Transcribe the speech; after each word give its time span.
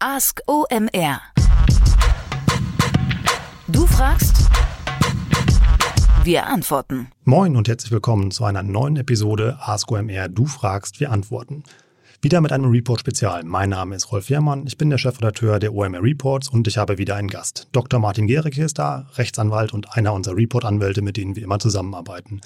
Ask 0.00 0.42
OMR. 0.46 1.20
Du 3.66 3.84
fragst, 3.84 4.48
wir 6.22 6.46
antworten. 6.46 7.08
Moin 7.24 7.56
und 7.56 7.66
herzlich 7.66 7.90
willkommen 7.90 8.30
zu 8.30 8.44
einer 8.44 8.62
neuen 8.62 8.94
Episode 8.94 9.58
Ask 9.60 9.90
OMR. 9.90 10.28
Du 10.28 10.46
fragst, 10.46 11.00
wir 11.00 11.10
antworten. 11.10 11.64
Wieder 12.22 12.40
mit 12.40 12.52
einem 12.52 12.70
Report-Spezial. 12.70 13.42
Mein 13.42 13.70
Name 13.70 13.96
ist 13.96 14.12
Rolf 14.12 14.30
Jermann, 14.30 14.68
ich 14.68 14.78
bin 14.78 14.88
der 14.88 14.98
Chefredakteur 14.98 15.58
der 15.58 15.74
OMR 15.74 16.00
Reports 16.00 16.48
und 16.48 16.68
ich 16.68 16.78
habe 16.78 16.98
wieder 16.98 17.16
einen 17.16 17.26
Gast. 17.26 17.66
Dr. 17.72 17.98
Martin 17.98 18.28
Gericke 18.28 18.62
ist 18.62 18.78
da, 18.78 19.08
Rechtsanwalt 19.16 19.72
und 19.72 19.96
einer 19.96 20.12
unserer 20.12 20.36
Report-Anwälte, 20.36 21.02
mit 21.02 21.16
denen 21.16 21.34
wir 21.34 21.42
immer 21.42 21.58
zusammenarbeiten. 21.58 22.40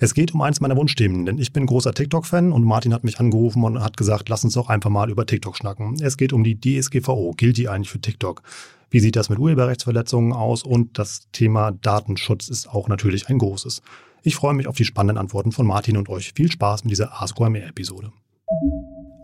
Es 0.00 0.14
geht 0.14 0.32
um 0.32 0.42
eins 0.42 0.60
meiner 0.60 0.76
Wunschthemen, 0.76 1.26
denn 1.26 1.38
ich 1.38 1.52
bin 1.52 1.66
großer 1.66 1.92
TikTok-Fan 1.92 2.52
und 2.52 2.62
Martin 2.62 2.94
hat 2.94 3.02
mich 3.02 3.18
angerufen 3.18 3.64
und 3.64 3.82
hat 3.82 3.96
gesagt, 3.96 4.28
lass 4.28 4.44
uns 4.44 4.54
doch 4.54 4.68
einfach 4.68 4.90
mal 4.90 5.10
über 5.10 5.26
TikTok 5.26 5.56
schnacken. 5.56 5.96
Es 6.00 6.16
geht 6.16 6.32
um 6.32 6.44
die 6.44 6.60
DSGVO. 6.60 7.32
Gilt 7.36 7.56
die 7.56 7.68
eigentlich 7.68 7.90
für 7.90 8.00
TikTok? 8.00 8.42
Wie 8.90 9.00
sieht 9.00 9.16
das 9.16 9.28
mit 9.28 9.40
Urheberrechtsverletzungen 9.40 10.32
aus? 10.32 10.62
Und 10.62 11.00
das 11.00 11.28
Thema 11.32 11.72
Datenschutz 11.72 12.48
ist 12.48 12.68
auch 12.68 12.86
natürlich 12.86 13.28
ein 13.28 13.38
großes. 13.38 13.82
Ich 14.22 14.36
freue 14.36 14.54
mich 14.54 14.68
auf 14.68 14.76
die 14.76 14.84
spannenden 14.84 15.18
Antworten 15.18 15.50
von 15.50 15.66
Martin 15.66 15.96
und 15.96 16.08
euch. 16.08 16.32
Viel 16.32 16.52
Spaß 16.52 16.84
mit 16.84 16.92
dieser 16.92 17.20
Ask 17.20 17.36
episode 17.40 18.12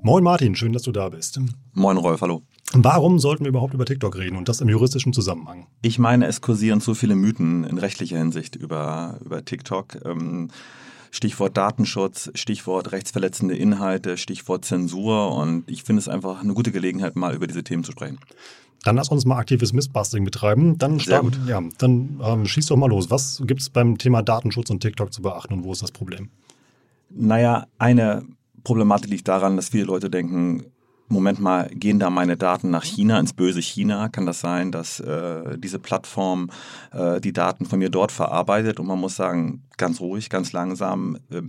Moin 0.07 0.23
Martin, 0.23 0.55
schön, 0.55 0.75
dass 0.75 0.83
du 0.83 0.93
da 0.93 1.09
bist. 1.09 1.41
Moin 1.73 1.97
Rolf, 1.97 2.21
hallo. 2.21 2.43
Warum 2.75 3.19
sollten 3.19 3.45
wir 3.45 3.49
überhaupt 3.49 3.73
über 3.73 3.87
TikTok 3.87 4.19
reden 4.19 4.37
und 4.37 4.51
das 4.51 4.61
im 4.61 4.69
juristischen 4.69 5.15
Zusammenhang? 5.15 5.67
Ich 5.81 5.99
meine, 5.99 6.27
es 6.27 6.43
kursieren 6.43 6.81
so 6.81 6.93
viele 6.93 7.15
Mythen 7.15 7.65
in 7.65 7.79
rechtlicher 7.79 8.19
Hinsicht 8.19 8.55
über, 8.55 9.19
über 9.25 9.43
TikTok. 9.47 10.05
Ähm, 10.05 10.51
Stichwort 11.11 11.57
Datenschutz, 11.57 12.31
Stichwort 12.35 12.93
rechtsverletzende 12.93 13.57
Inhalte, 13.57 14.19
Stichwort 14.19 14.67
Zensur 14.67 15.35
und 15.35 15.71
ich 15.71 15.85
finde 15.85 16.01
es 16.01 16.09
einfach 16.09 16.43
eine 16.43 16.53
gute 16.53 16.71
Gelegenheit, 16.71 17.17
mal 17.17 17.35
über 17.35 17.47
diese 17.47 17.65
Themen 17.65 17.83
zu 17.83 17.93
sprechen. 17.93 18.19
Dann 18.83 18.97
lass 18.97 19.09
uns 19.09 19.25
mal 19.25 19.39
aktives 19.39 19.73
Missbusting 19.73 20.23
betreiben. 20.27 20.77
Dann, 20.77 20.99
Sehr 20.99 21.21
gut. 21.21 21.41
Ja, 21.47 21.63
dann 21.79 22.21
ähm, 22.23 22.45
schieß 22.45 22.67
doch 22.67 22.77
mal 22.77 22.91
los. 22.91 23.09
Was 23.09 23.43
gibt 23.47 23.63
es 23.63 23.71
beim 23.71 23.97
Thema 23.97 24.21
Datenschutz 24.21 24.69
und 24.69 24.81
TikTok 24.81 25.15
zu 25.15 25.23
beachten 25.23 25.55
und 25.55 25.65
wo 25.65 25.73
ist 25.73 25.83
das 25.83 25.93
Problem? 25.93 26.29
Naja, 27.09 27.69
eine 27.79 28.27
Problematik 28.65 29.11
liegt 29.11 29.29
daran, 29.29 29.57
dass 29.57 29.69
viele 29.69 29.85
Leute 29.85 30.11
denken, 30.11 30.65
Moment 31.09 31.39
mal, 31.39 31.69
gehen 31.69 31.99
da 31.99 32.09
meine 32.09 32.39
Daten 32.39 32.71
nach 32.71 32.83
China, 32.83 33.21
ins 33.21 33.35
böse 33.35 33.61
China? 33.61 34.09
Kann 34.09 34.25
das 34.25 34.41
sein, 34.41 34.73
dass 34.73 35.01
äh, 35.01 35.59
diese 35.59 35.79
Plattform 35.79 36.51
äh, 36.93 37.21
die 37.21 37.35
Daten 37.35 37.67
von 37.67 37.79
mir 37.79 37.91
dort 37.91 38.11
verarbeitet? 38.11 38.81
Und 38.81 38.87
man 38.87 38.99
muss 38.99 39.17
sagen, 39.17 39.63
ganz 39.77 40.01
ruhig, 40.01 40.31
ganz 40.31 40.53
langsam, 40.53 41.19
äh, 41.31 41.43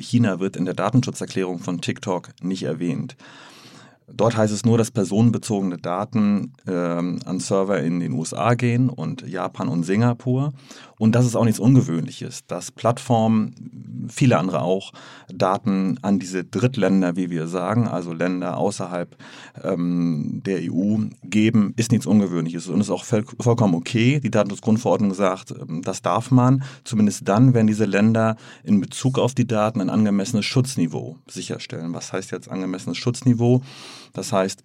China 0.00 0.40
wird 0.40 0.56
in 0.56 0.64
der 0.64 0.74
Datenschutzerklärung 0.74 1.58
von 1.58 1.82
TikTok 1.82 2.30
nicht 2.40 2.62
erwähnt. 2.62 3.16
Dort 4.14 4.36
heißt 4.36 4.52
es 4.52 4.64
nur, 4.64 4.78
dass 4.78 4.90
personenbezogene 4.90 5.78
Daten 5.78 6.52
ähm, 6.66 7.20
an 7.24 7.40
Server 7.40 7.80
in 7.80 8.00
den 8.00 8.12
USA 8.12 8.54
gehen 8.54 8.88
und 8.88 9.26
Japan 9.26 9.68
und 9.68 9.84
Singapur. 9.84 10.52
Und 10.98 11.16
das 11.16 11.26
ist 11.26 11.34
auch 11.34 11.44
nichts 11.44 11.58
Ungewöhnliches, 11.58 12.46
dass 12.46 12.70
Plattformen, 12.70 14.06
viele 14.08 14.38
andere 14.38 14.62
auch, 14.62 14.92
Daten 15.32 15.98
an 16.02 16.20
diese 16.20 16.44
Drittländer, 16.44 17.16
wie 17.16 17.30
wir 17.30 17.48
sagen, 17.48 17.88
also 17.88 18.12
Länder 18.12 18.56
außerhalb 18.56 19.16
ähm, 19.64 20.42
der 20.46 20.60
EU 20.62 20.98
geben, 21.24 21.74
ist 21.76 21.90
nichts 21.90 22.06
Ungewöhnliches 22.06 22.68
und 22.68 22.80
ist 22.80 22.90
auch 22.90 23.04
voll, 23.04 23.24
vollkommen 23.40 23.74
okay. 23.74 24.20
Die 24.20 24.30
Datenschutzgrundverordnung 24.30 25.14
sagt, 25.14 25.50
ähm, 25.50 25.82
das 25.82 26.02
darf 26.02 26.30
man, 26.30 26.62
zumindest 26.84 27.26
dann, 27.26 27.54
wenn 27.54 27.66
diese 27.66 27.84
Länder 27.84 28.36
in 28.62 28.80
Bezug 28.80 29.18
auf 29.18 29.34
die 29.34 29.46
Daten 29.46 29.80
ein 29.80 29.90
angemessenes 29.90 30.44
Schutzniveau 30.44 31.16
sicherstellen. 31.26 31.94
Was 31.94 32.12
heißt 32.12 32.30
jetzt 32.30 32.48
angemessenes 32.48 32.98
Schutzniveau? 32.98 33.62
Das 34.12 34.32
heißt, 34.32 34.64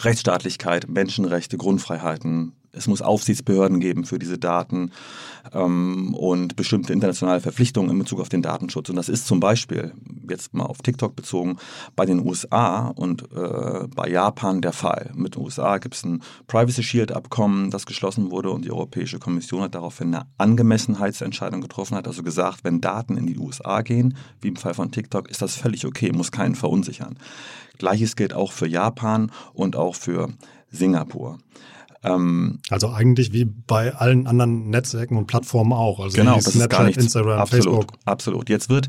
Rechtsstaatlichkeit, 0.00 0.88
Menschenrechte, 0.88 1.56
Grundfreiheiten, 1.56 2.52
es 2.78 2.86
muss 2.86 3.02
Aufsichtsbehörden 3.02 3.80
geben 3.80 4.04
für 4.04 4.18
diese 4.18 4.38
Daten 4.38 4.92
ähm, 5.52 6.14
und 6.14 6.56
bestimmte 6.56 6.92
internationale 6.92 7.40
Verpflichtungen 7.40 7.90
in 7.90 7.98
Bezug 7.98 8.20
auf 8.20 8.28
den 8.28 8.42
Datenschutz. 8.42 8.88
Und 8.88 8.96
das 8.96 9.08
ist 9.08 9.26
zum 9.26 9.40
Beispiel, 9.40 9.92
jetzt 10.28 10.54
mal 10.54 10.64
auf 10.64 10.78
TikTok 10.78 11.16
bezogen, 11.16 11.58
bei 11.96 12.06
den 12.06 12.24
USA 12.24 12.88
und 12.88 13.24
äh, 13.34 13.86
bei 13.94 14.08
Japan 14.08 14.60
der 14.60 14.72
Fall. 14.72 15.10
Mit 15.14 15.34
den 15.34 15.42
USA 15.42 15.78
gibt 15.78 15.96
es 15.96 16.04
ein 16.04 16.22
Privacy 16.46 16.82
Shield 16.82 17.12
Abkommen, 17.12 17.70
das 17.70 17.84
geschlossen 17.84 18.30
wurde 18.30 18.50
und 18.50 18.64
die 18.64 18.70
Europäische 18.70 19.18
Kommission 19.18 19.62
hat 19.62 19.74
daraufhin 19.74 20.14
eine 20.14 20.26
Angemessenheitsentscheidung 20.38 21.60
getroffen, 21.60 21.96
hat 21.96 22.06
also 22.06 22.22
gesagt, 22.22 22.64
wenn 22.64 22.80
Daten 22.80 23.16
in 23.16 23.26
die 23.26 23.38
USA 23.38 23.82
gehen, 23.82 24.16
wie 24.40 24.48
im 24.48 24.56
Fall 24.56 24.74
von 24.74 24.92
TikTok, 24.92 25.28
ist 25.28 25.42
das 25.42 25.56
völlig 25.56 25.84
okay, 25.84 26.12
muss 26.12 26.30
keinen 26.30 26.54
verunsichern. 26.54 27.18
Gleiches 27.78 28.16
gilt 28.16 28.34
auch 28.34 28.52
für 28.52 28.66
Japan 28.66 29.30
und 29.52 29.76
auch 29.76 29.94
für 29.94 30.28
Singapur. 30.70 31.38
Ähm, 32.02 32.60
also 32.70 32.90
eigentlich 32.90 33.32
wie 33.32 33.44
bei 33.44 33.94
allen 33.94 34.26
anderen 34.26 34.70
Netzwerken 34.70 35.16
und 35.16 35.26
Plattformen 35.26 35.72
auch. 35.72 36.00
Also 36.00 36.16
genau, 36.16 36.36
das 36.36 36.44
Snapchat, 36.44 36.60
ist 36.60 36.68
gar 36.70 36.84
nichts. 36.84 37.04
Instagram, 37.04 37.38
absolut, 37.40 37.64
Facebook. 37.64 37.92
Absolut. 38.04 38.48
Jetzt 38.48 38.70
wird 38.70 38.88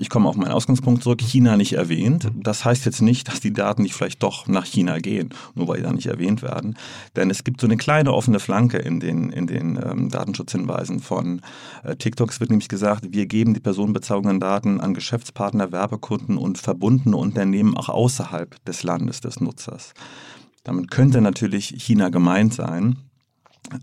ich 0.00 0.08
komme 0.08 0.28
auf 0.28 0.36
meinen 0.36 0.52
Ausgangspunkt 0.52 1.02
zurück, 1.02 1.20
China 1.20 1.56
nicht 1.56 1.72
erwähnt. 1.72 2.30
Das 2.34 2.64
heißt 2.64 2.86
jetzt 2.86 3.02
nicht, 3.02 3.26
dass 3.26 3.40
die 3.40 3.52
Daten 3.52 3.82
nicht 3.82 3.94
vielleicht 3.94 4.22
doch 4.22 4.46
nach 4.46 4.64
China 4.64 4.98
gehen, 4.98 5.30
nur 5.54 5.66
weil 5.66 5.78
die 5.78 5.82
da 5.82 5.92
nicht 5.92 6.06
erwähnt 6.06 6.40
werden. 6.40 6.78
Denn 7.16 7.30
es 7.30 7.42
gibt 7.42 7.60
so 7.60 7.66
eine 7.66 7.76
kleine 7.76 8.14
offene 8.14 8.38
Flanke 8.38 8.78
in 8.78 9.00
den, 9.00 9.30
in 9.30 9.48
den 9.48 9.76
ähm, 9.76 10.08
Datenschutzhinweisen 10.08 11.00
von 11.00 11.42
äh, 11.82 11.96
TikTok. 11.96 12.30
Es 12.30 12.38
wird 12.38 12.50
nämlich 12.50 12.68
gesagt, 12.68 13.06
wir 13.10 13.26
geben 13.26 13.54
die 13.54 13.60
personenbezogenen 13.60 14.38
Daten 14.38 14.80
an 14.80 14.94
Geschäftspartner, 14.94 15.72
Werbekunden 15.72 16.38
und 16.38 16.58
verbundene 16.58 17.16
Unternehmen 17.16 17.76
auch 17.76 17.88
außerhalb 17.88 18.64
des 18.64 18.84
Landes 18.84 19.20
des 19.20 19.40
Nutzers. 19.40 19.94
Damit 20.64 20.90
könnte 20.90 21.20
natürlich 21.20 21.74
China 21.78 22.08
gemeint 22.08 22.54
sein. 22.54 23.07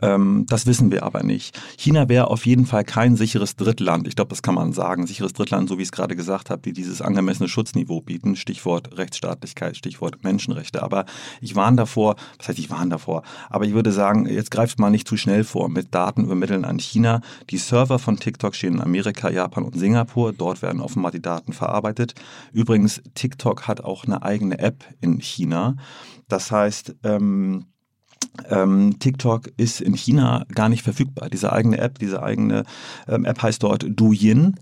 Ähm, 0.02 0.46
das 0.48 0.66
wissen 0.66 0.92
wir 0.92 1.04
aber 1.04 1.24
nicht. 1.24 1.60
China 1.78 2.10
wäre 2.10 2.30
auf 2.30 2.46
jeden 2.46 2.66
Fall 2.66 2.84
kein 2.84 3.16
sicheres 3.16 3.56
Drittland. 3.56 4.08
Ich 4.08 4.16
glaube, 4.16 4.30
das 4.30 4.42
kann 4.42 4.56
man 4.56 4.74
sagen. 4.74 5.08
Sicheres 5.08 5.34
Drittland, 5.34 5.70
so 5.70 5.78
wie 5.78 5.82
ich 5.82 5.88
es 5.88 5.92
gerade 5.92 6.16
gesagt 6.16 6.50
habe, 6.50 6.62
die 6.62 6.74
dieses 6.74 7.02
angemessene 7.02 7.50
Schutzniveau 7.50 8.02
bieten. 8.02 8.36
Stichwort 8.36 8.98
Rechtsstaatlichkeit, 8.98 9.78
Stichwort 9.78 10.24
Menschenrechte. 10.24 10.84
Aber 10.84 11.06
ich 11.42 11.56
warne 11.56 11.78
davor, 11.78 12.16
was 12.38 12.48
heißt 12.50 12.60
ich 12.60 12.70
warne 12.70 12.92
davor? 12.92 13.24
Aber 13.50 13.66
ich 13.66 13.74
würde 13.74 13.92
sagen, 13.92 14.28
jetzt 14.28 14.52
greift 14.52 14.80
mal 14.80 14.90
nicht 14.90 15.08
zu 15.08 15.18
schnell 15.18 15.44
vor 15.44 15.70
mit 15.70 15.94
Daten 15.94 16.24
übermitteln 16.24 16.66
an 16.66 16.80
China. 16.80 17.22
Die 17.50 17.58
Server 17.58 18.00
von 18.00 18.18
TikTok 18.18 18.56
stehen 18.56 18.76
in 18.76 18.82
Amerika, 18.82 19.30
Japan 19.30 19.64
und 19.64 19.78
Singapur. 19.78 20.34
Dort 20.34 20.62
werden 20.62 20.82
offenbar 20.82 21.12
die 21.12 21.22
Daten 21.22 21.54
verarbeitet. 21.54 22.16
Übrigens, 22.52 23.02
TikTok 23.14 23.68
hat 23.68 23.82
auch 23.82 24.06
eine 24.06 24.24
eigene 24.24 24.60
App 24.60 24.84
in 25.02 25.20
China. 25.20 25.76
Das 26.28 26.52
heißt, 26.52 26.96
ähm, 27.04 27.66
ähm, 28.50 28.98
TikTok 29.00 29.52
ist 29.58 29.82
in 29.82 29.96
China 29.96 30.46
gar 30.54 30.70
nicht 30.70 30.84
verfügbar. 30.84 31.30
Diese 31.30 31.52
eigene 31.52 31.78
App, 31.78 32.00
diese 32.00 32.24
eigene 32.24 32.64
ähm, 33.08 33.26
App 33.26 33.42
heißt 33.42 33.64
dort 33.64 33.86
Douyin. 33.88 34.56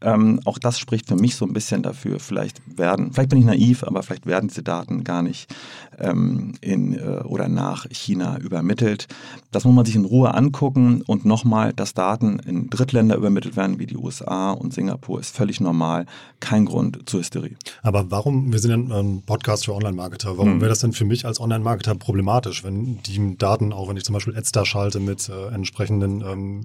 Ähm, 0.00 0.40
auch 0.44 0.58
das 0.58 0.78
spricht 0.78 1.08
für 1.08 1.16
mich 1.16 1.34
so 1.34 1.44
ein 1.44 1.52
bisschen 1.52 1.82
dafür, 1.82 2.20
vielleicht 2.20 2.60
werden, 2.78 3.12
vielleicht 3.12 3.30
bin 3.30 3.38
ich 3.38 3.44
naiv, 3.44 3.82
aber 3.82 4.02
vielleicht 4.02 4.26
werden 4.26 4.48
diese 4.48 4.62
Daten 4.62 5.02
gar 5.02 5.22
nicht 5.22 5.52
ähm, 5.98 6.54
in 6.60 6.94
äh, 6.94 7.22
oder 7.24 7.48
nach 7.48 7.86
China 7.90 8.38
übermittelt. 8.38 9.08
Das 9.50 9.64
muss 9.64 9.74
man 9.74 9.84
sich 9.84 9.96
in 9.96 10.04
Ruhe 10.04 10.34
angucken 10.34 11.02
und 11.02 11.24
nochmal, 11.24 11.72
dass 11.72 11.94
Daten 11.94 12.38
in 12.40 12.70
Drittländer 12.70 13.16
übermittelt 13.16 13.56
werden, 13.56 13.78
wie 13.78 13.86
die 13.86 13.96
USA 13.96 14.52
und 14.52 14.72
Singapur, 14.72 15.20
ist 15.20 15.34
völlig 15.34 15.60
normal, 15.60 16.06
kein 16.40 16.66
Grund 16.66 17.08
zur 17.08 17.20
Hysterie. 17.20 17.56
Aber 17.82 18.10
warum, 18.10 18.52
wir 18.52 18.60
sind 18.60 18.90
ja 18.90 18.98
ein 18.98 19.22
Podcast 19.22 19.64
für 19.64 19.74
Online-Marketer, 19.74 20.38
warum 20.38 20.54
hm. 20.54 20.60
wäre 20.60 20.68
das 20.68 20.80
denn 20.80 20.92
für 20.92 21.04
mich 21.04 21.26
als 21.26 21.40
Online-Marketer 21.40 21.94
problematisch, 21.96 22.62
wenn 22.62 23.02
die 23.02 23.36
Daten, 23.36 23.72
auch 23.72 23.88
wenn 23.88 23.96
ich 23.96 24.04
zum 24.04 24.12
Beispiel 24.12 24.36
Adstar 24.36 24.64
schalte 24.64 25.00
mit 25.00 25.28
äh, 25.28 25.48
entsprechenden 25.48 26.20
ähm, 26.20 26.64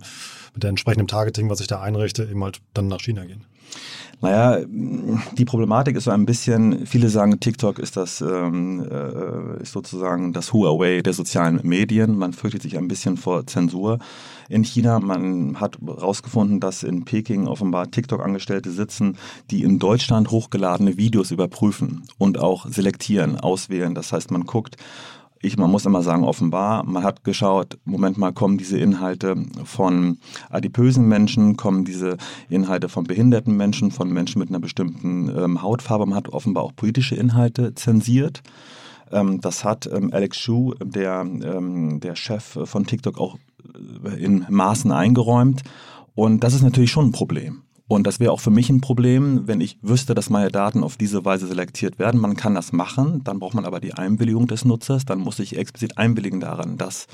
mit 0.54 0.64
der 0.64 0.70
entsprechenden 0.70 1.08
Targeting, 1.08 1.50
was 1.50 1.60
ich 1.60 1.68
da 1.68 1.82
einrichte, 1.82 2.24
eben 2.24 2.44
halt 2.44 2.62
dann 2.74 2.88
nach 2.88 3.00
China 3.02 3.23
gehen? 3.26 3.44
Naja, 4.24 4.64
die 4.66 5.44
Problematik 5.44 5.98
ist 5.98 6.06
so 6.06 6.12
ein 6.12 6.26
bisschen, 6.26 6.86
viele 6.86 7.10
sagen, 7.10 7.42
TikTok 7.42 7.78
ist 7.78 7.98
das 7.98 8.22
ähm, 8.22 8.88
äh, 8.90 9.62
ist 9.62 9.74
sozusagen 9.74 10.32
das 10.32 10.54
Huawei 10.54 11.02
der 11.02 11.12
sozialen 11.12 11.60
Medien. 11.64 12.18
Man 12.18 12.32
fürchtet 12.32 12.62
sich 12.62 12.78
ein 12.78 12.88
bisschen 12.88 13.18
vor 13.18 13.46
Zensur 13.48 14.00
in 14.48 14.64
China. 14.64 15.02
Man 15.02 15.60
hat 15.60 15.78
herausgefunden, 15.86 16.62
dass 16.62 16.84
in 16.84 17.04
Peking 17.04 17.48
offenbar 17.48 17.92
TikTok-Angestellte 17.92 18.72
sitzen, 18.72 19.18
die 19.52 19.64
in 19.64 19.78
Deutschland 19.78 20.32
hochgeladene 20.32 20.96
Videos 20.96 21.32
überprüfen 21.32 22.04
und 22.18 22.40
auch 22.40 22.66
selektieren, 22.68 23.38
auswählen. 23.38 23.94
Das 23.94 24.14
heißt, 24.14 24.32
man 24.32 24.46
guckt, 24.46 24.78
ich, 25.44 25.58
man 25.58 25.70
muss 25.70 25.86
immer 25.86 26.02
sagen, 26.02 26.24
offenbar, 26.24 26.84
man 26.86 27.04
hat 27.04 27.26
geschaut, 27.26 27.78
Moment 27.84 28.18
mal, 28.18 28.32
kommen 28.32 28.58
diese 28.58 28.80
Inhalte 28.80 29.36
von 29.66 30.18
adipösen 30.50 31.08
Menschen, 31.08 31.58
kommen 31.58 31.84
diese 31.84 32.16
Inhalte 32.50 32.88
von 32.88 33.04
behinderten 33.04 33.58
Menschen, 33.58 33.92
von 33.92 34.12
Menschen 34.12 34.40
mit 34.40 34.50
einer 34.50 34.62
bestimmten 34.62 35.30
ähm, 35.30 35.62
Hautfarbe. 35.62 36.06
Man 36.06 36.16
hat 36.16 36.30
offenbar 36.30 36.64
auch 36.64 36.76
politische 36.76 37.16
Inhalte 37.16 37.76
zensiert. 37.76 38.42
Ähm, 39.12 39.42
das 39.42 39.66
hat 39.66 39.90
ähm, 39.92 40.12
Alex 40.14 40.38
Shu, 40.38 40.76
der, 40.82 41.22
ähm, 41.22 42.00
der 42.00 42.16
Chef 42.16 42.58
von 42.64 42.86
TikTok, 42.86 43.20
auch 43.20 43.38
äh, 44.06 44.24
in 44.24 44.46
Maßen 44.50 44.94
eingeräumt. 44.94 45.64
Und 46.16 46.46
das 46.46 46.54
ist 46.54 46.62
natürlich 46.62 46.92
schon 46.92 47.08
ein 47.08 47.12
Problem. 47.12 47.63
Und 47.88 48.08
das 48.08 48.20
wäre 48.20 48.32
auch 48.32 48.40
für 48.40 48.50
mich 48.50 48.70
ein 48.70 48.82
Problem, 48.82 49.48
wenn 49.48 49.60
ich 49.60 49.78
wüsste, 49.82 50.16
dass 50.16 50.30
meine 50.30 50.50
Daten 50.50 50.84
auf 50.84 50.96
diese 50.98 51.26
Weise 51.26 51.48
selektiert 51.48 52.00
werden. 52.00 52.20
Man 52.20 52.38
kann 52.38 52.56
das 52.56 52.72
machen, 52.72 53.24
dann 53.24 53.40
braucht 53.40 53.54
man 53.56 53.66
aber 53.66 53.80
die 53.80 53.94
Einwilligung 53.94 54.48
des 54.48 54.64
Nutzers. 54.66 55.06
Dann 55.06 55.20
muss 55.20 55.40
ich 55.40 55.58
explizit 55.58 55.98
einwilligen 55.98 56.40
daran, 56.40 56.78
dass 56.78 57.08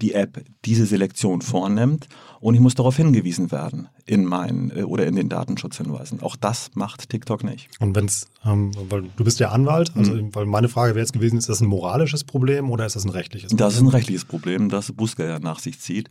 die 0.00 0.14
App 0.14 0.44
diese 0.64 0.86
Selektion 0.86 1.42
vornimmt 1.42 2.08
und 2.40 2.54
ich 2.54 2.60
muss 2.60 2.74
darauf 2.74 2.96
hingewiesen 2.96 3.50
werden 3.52 3.88
in 4.06 4.24
meinen 4.24 4.70
äh, 4.76 4.82
oder 4.82 5.06
in 5.06 5.16
den 5.16 5.28
Datenschutzhinweisen. 5.28 6.20
Auch 6.20 6.36
das 6.36 6.70
macht 6.74 7.08
TikTok 7.08 7.42
nicht. 7.42 7.68
Und 7.80 7.96
wenn 7.96 8.04
es, 8.04 8.26
ähm, 8.44 8.72
weil 8.90 9.04
du 9.16 9.24
bist 9.24 9.40
ja 9.40 9.50
Anwalt, 9.50 9.92
also 9.96 10.12
mhm. 10.12 10.34
weil 10.34 10.44
meine 10.44 10.68
Frage 10.68 10.94
wäre 10.94 11.02
jetzt 11.02 11.14
gewesen, 11.14 11.38
ist 11.38 11.48
das 11.48 11.60
ein 11.60 11.68
moralisches 11.68 12.24
Problem 12.24 12.70
oder 12.70 12.84
ist 12.84 12.96
das 12.96 13.04
ein 13.04 13.10
rechtliches 13.10 13.48
Problem? 13.48 13.66
Das 13.66 13.74
ist 13.74 13.80
ein 13.80 13.88
rechtliches 13.88 14.24
Problem, 14.26 14.68
das 14.68 14.92
Bußgelder 14.92 15.40
nach 15.40 15.58
sich 15.58 15.80
zieht. 15.80 16.10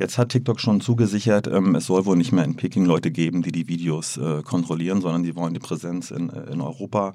Jetzt 0.00 0.18
hat 0.18 0.30
TikTok 0.30 0.60
schon 0.60 0.80
zugesichert, 0.80 1.46
ähm, 1.46 1.74
es 1.74 1.86
soll 1.86 2.06
wohl 2.06 2.16
nicht 2.16 2.32
mehr 2.32 2.44
in 2.44 2.56
Peking 2.56 2.84
Leute 2.84 3.10
geben, 3.10 3.42
die 3.42 3.52
die 3.52 3.68
Videos 3.68 4.16
äh, 4.16 4.42
kontrollieren, 4.42 5.00
sondern 5.00 5.22
die 5.22 5.36
wollen 5.36 5.54
die 5.54 5.60
Präsenz 5.60 6.10
in, 6.10 6.30
äh, 6.30 6.52
in 6.52 6.60
Europa 6.60 7.14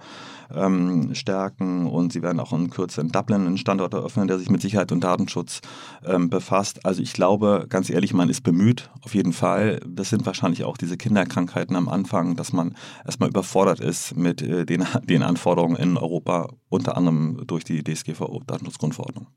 ähm, 0.53 1.13
stärken 1.15 1.87
und 1.87 2.13
sie 2.13 2.21
werden 2.21 2.39
auch 2.39 2.53
in 2.53 2.69
Kürze 2.69 3.01
in 3.01 3.09
Dublin 3.09 3.45
einen 3.45 3.57
Standort 3.57 3.93
eröffnen, 3.93 4.27
der 4.27 4.39
sich 4.39 4.49
mit 4.49 4.61
Sicherheit 4.61 4.91
und 4.91 5.03
Datenschutz 5.03 5.61
ähm, 6.07 6.29
befasst. 6.29 6.85
Also 6.85 7.01
ich 7.01 7.13
glaube, 7.13 7.65
ganz 7.69 7.89
ehrlich, 7.89 8.13
man 8.13 8.29
ist 8.29 8.41
bemüht, 8.41 8.89
auf 9.01 9.15
jeden 9.15 9.33
Fall. 9.33 9.79
Das 9.87 10.09
sind 10.09 10.25
wahrscheinlich 10.25 10.63
auch 10.63 10.77
diese 10.77 10.97
Kinderkrankheiten 10.97 11.75
am 11.75 11.89
Anfang, 11.89 12.35
dass 12.35 12.53
man 12.53 12.75
erstmal 13.05 13.29
überfordert 13.29 13.79
ist 13.79 14.15
mit 14.15 14.41
äh, 14.41 14.65
den, 14.65 14.85
den 15.03 15.23
Anforderungen 15.23 15.75
in 15.75 15.97
Europa, 15.97 16.49
unter 16.69 16.97
anderem 16.97 17.41
durch 17.47 17.63
die 17.63 17.83
DSGVO, 17.83 18.41
Datenschutzgrundverordnung. 18.45 19.27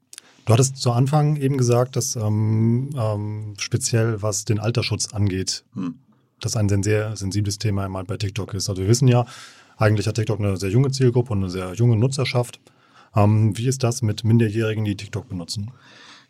Du 0.46 0.52
hattest 0.52 0.76
zu 0.76 0.92
Anfang 0.92 1.36
eben 1.36 1.58
gesagt, 1.58 1.96
dass 1.96 2.14
ähm, 2.14 2.90
ähm, 2.96 3.54
speziell 3.58 4.22
was 4.22 4.44
den 4.44 4.60
Altersschutz 4.60 5.12
angeht, 5.12 5.64
hm. 5.74 5.96
das 6.40 6.56
ein 6.56 6.68
sehr 6.82 7.16
sensibles 7.16 7.58
Thema 7.58 7.84
einmal 7.84 8.04
bei 8.04 8.16
TikTok 8.16 8.54
ist. 8.54 8.68
Also 8.68 8.82
wir 8.82 8.88
wissen 8.88 9.08
ja, 9.08 9.26
eigentlich 9.76 10.06
hat 10.06 10.14
TikTok 10.14 10.38
eine 10.38 10.56
sehr 10.56 10.70
junge 10.70 10.92
Zielgruppe 10.92 11.32
und 11.32 11.38
eine 11.40 11.50
sehr 11.50 11.74
junge 11.74 11.96
Nutzerschaft. 11.96 12.60
Ähm, 13.16 13.56
wie 13.58 13.66
ist 13.66 13.82
das 13.82 14.02
mit 14.02 14.22
Minderjährigen, 14.22 14.84
die 14.84 14.96
TikTok 14.96 15.28
benutzen? 15.28 15.72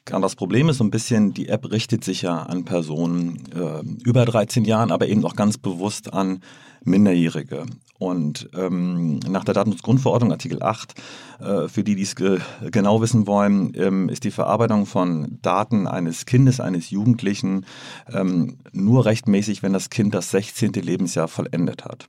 Das 0.06 0.36
Problem 0.36 0.68
ist 0.68 0.78
so 0.78 0.84
ein 0.84 0.90
bisschen, 0.92 1.34
die 1.34 1.48
App 1.48 1.70
richtet 1.70 2.04
sich 2.04 2.22
ja 2.22 2.42
an 2.44 2.64
Personen 2.64 3.42
äh, 3.52 3.82
über 4.04 4.24
13 4.24 4.64
Jahren, 4.64 4.92
aber 4.92 5.08
eben 5.08 5.24
auch 5.24 5.34
ganz 5.34 5.58
bewusst 5.58 6.14
an 6.14 6.40
Minderjährige. 6.84 7.66
Und 7.98 8.48
ähm, 8.56 9.18
nach 9.28 9.42
der 9.42 9.54
Datenschutzgrundverordnung 9.54 10.30
Artikel 10.30 10.62
8, 10.62 10.94
äh, 11.40 11.68
für 11.68 11.82
die, 11.82 11.96
die 11.96 12.02
es 12.02 12.14
ge 12.14 12.38
genau 12.70 13.00
wissen 13.00 13.26
wollen, 13.26 13.72
ähm, 13.74 14.08
ist 14.08 14.22
die 14.22 14.30
Verarbeitung 14.30 14.86
von 14.86 15.38
Daten 15.42 15.88
eines 15.88 16.24
Kindes, 16.24 16.60
eines 16.60 16.90
Jugendlichen 16.90 17.66
ähm, 18.12 18.58
nur 18.72 19.06
rechtmäßig, 19.06 19.64
wenn 19.64 19.72
das 19.72 19.90
Kind 19.90 20.14
das 20.14 20.30
16. 20.30 20.72
Lebensjahr 20.74 21.26
vollendet 21.26 21.84
hat. 21.84 22.08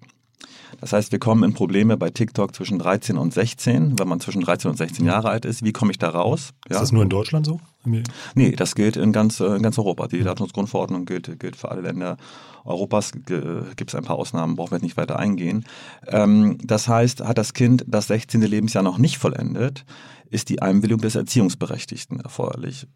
Das 0.80 0.94
heißt, 0.94 1.12
wir 1.12 1.19
kommen 1.19 1.44
in 1.44 1.54
Probleme 1.54 1.98
bei 1.98 2.10
TikTok 2.10 2.54
zwischen 2.54 2.78
13 2.78 3.18
und 3.18 3.34
16, 3.34 3.98
wenn 3.98 4.07
man 4.07 4.19
zwischen 4.19 4.42
13 4.42 4.72
und 4.72 4.78
16 4.78 5.06
Jahre 5.06 5.30
alt 5.30 5.45
ist. 5.45 5.63
Wie 5.63 5.74
komme 5.74 5.92
ich 5.92 5.98
da 5.98 6.10
raus? 6.10 6.54
Ja. 6.68 6.75
Ist 6.75 6.81
das 6.81 6.92
nur 6.92 7.04
in 7.04 7.10
Deutschland 7.10 7.45
so? 7.45 7.60
Nee, 8.36 8.51
das 8.51 8.75
gilt 8.75 8.98
in 8.98 9.13
ganz, 9.13 9.39
in 9.39 9.62
ganz 9.62 9.78
Europa. 9.78 10.07
Die 10.07 10.22
Datenschutzgrundverordnung 10.22 11.06
gilt, 11.06 11.39
gilt 11.39 11.56
für 11.56 11.72
alle 11.72 11.81
Länder 11.81 12.18
Europas. 12.66 13.13
Gibt 13.13 13.89
es 13.89 13.95
ein 13.95 14.04
paar 14.04 14.18
Ausnahmen, 14.18 14.56
brauchen 14.56 14.72
wir 14.72 14.80
nicht 14.80 14.98
weiter 14.98 15.18
eingehen. 15.18 15.66
Ähm, 16.07 16.57
das 16.63 16.88
heißt, 16.88 17.22
hat 17.22 17.38
das 17.38 17.54
Kind 17.54 17.86
das 17.88 18.07
16. 18.07 18.42
Lebensjahr 18.42 18.83
noch 18.83 18.98
nicht 18.98 19.18
vollendet, 19.18 19.86
ist 20.30 20.50
die 20.50 20.62
Einwilligung 20.62 21.01
des 21.01 21.16
Erziehungsberechtigten 21.16 22.19
erforderlich. 22.19 22.88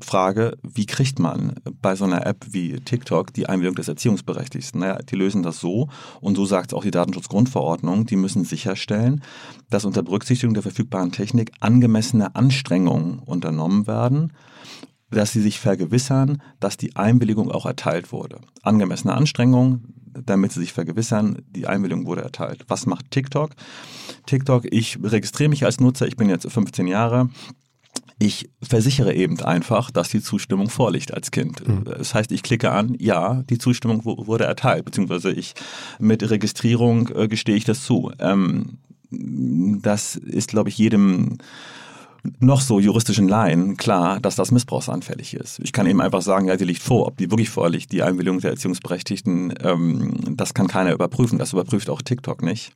Frage, 0.00 0.56
wie 0.62 0.86
kriegt 0.86 1.18
man 1.18 1.54
bei 1.80 1.96
so 1.96 2.04
einer 2.04 2.26
App 2.26 2.46
wie 2.50 2.80
TikTok 2.80 3.32
die 3.32 3.48
Einwilligung 3.48 3.76
des 3.76 3.88
Erziehungsberechtigten? 3.88 4.80
Naja, 4.80 4.98
die 4.98 5.16
lösen 5.16 5.42
das 5.42 5.60
so 5.60 5.88
und 6.20 6.36
so 6.36 6.46
sagt 6.46 6.72
es 6.72 6.74
auch 6.76 6.82
die 6.82 6.90
Datenschutzgrundverordnung, 6.90 8.06
die 8.06 8.16
müssen 8.16 8.44
sicherstellen, 8.44 9.22
dass 9.70 9.84
unter 9.84 10.02
Berücksichtigung 10.02 10.54
der 10.54 10.62
verfügbaren 10.62 11.12
Technik 11.12 11.52
angemessene 11.60 12.34
Anstrengungen 12.34 13.18
unternommen 13.18 13.86
werden, 13.86 14.32
dass 15.10 15.32
sie 15.32 15.40
sich 15.40 15.58
vergewissern, 15.58 16.42
dass 16.60 16.76
die 16.76 16.96
Einwilligung 16.96 17.50
auch 17.50 17.66
erteilt 17.66 18.12
wurde. 18.12 18.40
Angemessene 18.62 19.14
Anstrengungen, 19.14 19.94
damit 20.24 20.52
sie 20.52 20.60
sich 20.60 20.72
vergewissern, 20.72 21.42
die 21.50 21.66
Einwilligung 21.66 22.06
wurde 22.06 22.22
erteilt. 22.22 22.64
Was 22.68 22.86
macht 22.86 23.10
TikTok? 23.10 23.50
TikTok, 24.26 24.64
ich 24.70 24.98
registriere 25.02 25.50
mich 25.50 25.64
als 25.64 25.80
Nutzer, 25.80 26.06
ich 26.06 26.16
bin 26.16 26.28
jetzt 26.28 26.50
15 26.50 26.86
Jahre. 26.86 27.30
Ich 28.20 28.50
versichere 28.60 29.14
eben 29.14 29.40
einfach, 29.40 29.90
dass 29.90 30.08
die 30.08 30.20
Zustimmung 30.20 30.70
vorliegt 30.70 31.14
als 31.14 31.30
Kind. 31.30 31.66
Mhm. 31.66 31.84
Das 31.84 32.14
heißt, 32.14 32.32
ich 32.32 32.42
klicke 32.42 32.72
an, 32.72 32.96
ja, 32.98 33.44
die 33.44 33.58
Zustimmung 33.58 34.04
wurde 34.04 34.44
erteilt, 34.44 34.84
beziehungsweise 34.84 35.30
ich 35.30 35.54
mit 36.00 36.28
Registrierung 36.28 37.10
äh, 37.14 37.28
gestehe 37.28 37.56
ich 37.56 37.64
das 37.64 37.84
zu. 37.84 38.10
Ähm, 38.18 38.78
das 39.10 40.16
ist, 40.16 40.48
glaube 40.48 40.68
ich, 40.68 40.78
jedem 40.78 41.38
noch 42.40 42.60
so 42.60 42.80
juristischen 42.80 43.28
Laien 43.28 43.76
klar, 43.76 44.20
dass 44.20 44.36
das 44.36 44.50
missbrauchsanfällig 44.50 45.34
ist. 45.34 45.60
Ich 45.62 45.72
kann 45.72 45.86
eben 45.86 46.00
einfach 46.00 46.22
sagen, 46.22 46.48
ja, 46.48 46.56
die 46.56 46.64
liegt 46.64 46.82
vor. 46.82 47.06
Ob 47.06 47.16
die 47.16 47.30
wirklich 47.30 47.50
vorliegt, 47.50 47.92
die 47.92 48.02
Einwilligung 48.02 48.40
der 48.40 48.50
Erziehungsberechtigten, 48.50 49.54
ähm, 49.62 50.36
das 50.36 50.54
kann 50.54 50.68
keiner 50.68 50.92
überprüfen. 50.92 51.38
Das 51.38 51.52
überprüft 51.52 51.88
auch 51.90 52.02
TikTok 52.02 52.42
nicht. 52.42 52.72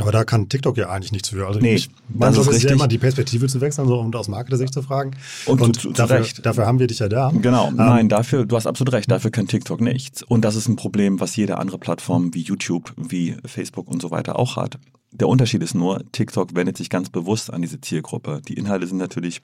Aber 0.00 0.12
da 0.12 0.24
kann 0.24 0.48
TikTok 0.48 0.76
ja 0.76 0.88
eigentlich 0.90 1.12
nichts 1.12 1.28
für. 1.28 1.46
Also 1.46 1.60
nee, 1.60 1.74
ich, 1.74 1.90
mein 2.08 2.34
Job 2.34 2.48
ist, 2.48 2.56
ist 2.56 2.62
ja 2.64 2.72
immer, 2.72 2.88
die 2.88 2.98
Perspektive 2.98 3.46
zu 3.46 3.60
wechseln 3.60 3.86
so, 3.86 3.98
und 3.98 4.14
aus 4.16 4.28
Marketer-Sicht 4.28 4.72
zu 4.72 4.82
fragen. 4.82 5.12
Und, 5.46 5.60
und 5.60 5.80
zu, 5.80 5.92
dafür, 5.92 6.22
zu 6.22 6.42
dafür, 6.42 6.66
haben 6.66 6.78
wir 6.78 6.86
dich 6.86 6.98
ja 6.98 7.08
da. 7.08 7.32
Genau, 7.34 7.68
ähm, 7.68 7.76
nein, 7.76 8.08
dafür, 8.08 8.46
du 8.46 8.56
hast 8.56 8.66
absolut 8.66 8.92
recht, 8.94 9.10
dafür 9.10 9.30
kann 9.30 9.46
TikTok 9.46 9.80
nichts. 9.80 10.22
Und 10.22 10.44
das 10.44 10.56
ist 10.56 10.68
ein 10.68 10.76
Problem, 10.76 11.20
was 11.20 11.36
jede 11.36 11.58
andere 11.58 11.78
Plattform 11.78 12.34
wie 12.34 12.42
YouTube, 12.42 12.92
wie 12.96 13.36
Facebook 13.44 13.88
und 13.88 14.00
so 14.02 14.10
weiter 14.10 14.38
auch 14.38 14.56
hat. 14.56 14.78
Der 15.12 15.28
Unterschied 15.28 15.62
ist 15.62 15.74
nur, 15.74 16.04
TikTok 16.12 16.54
wendet 16.54 16.76
sich 16.76 16.88
ganz 16.88 17.10
bewusst 17.10 17.52
an 17.52 17.62
diese 17.62 17.80
Zielgruppe. 17.80 18.40
Die 18.46 18.54
Inhalte 18.54 18.86
sind 18.86 18.98
natürlich 18.98 19.42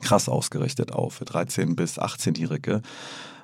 krass 0.00 0.28
ausgerichtet 0.28 0.92
auf 0.92 1.20
13- 1.22 1.76
bis 1.76 1.98
18-Jährige. 1.98 2.82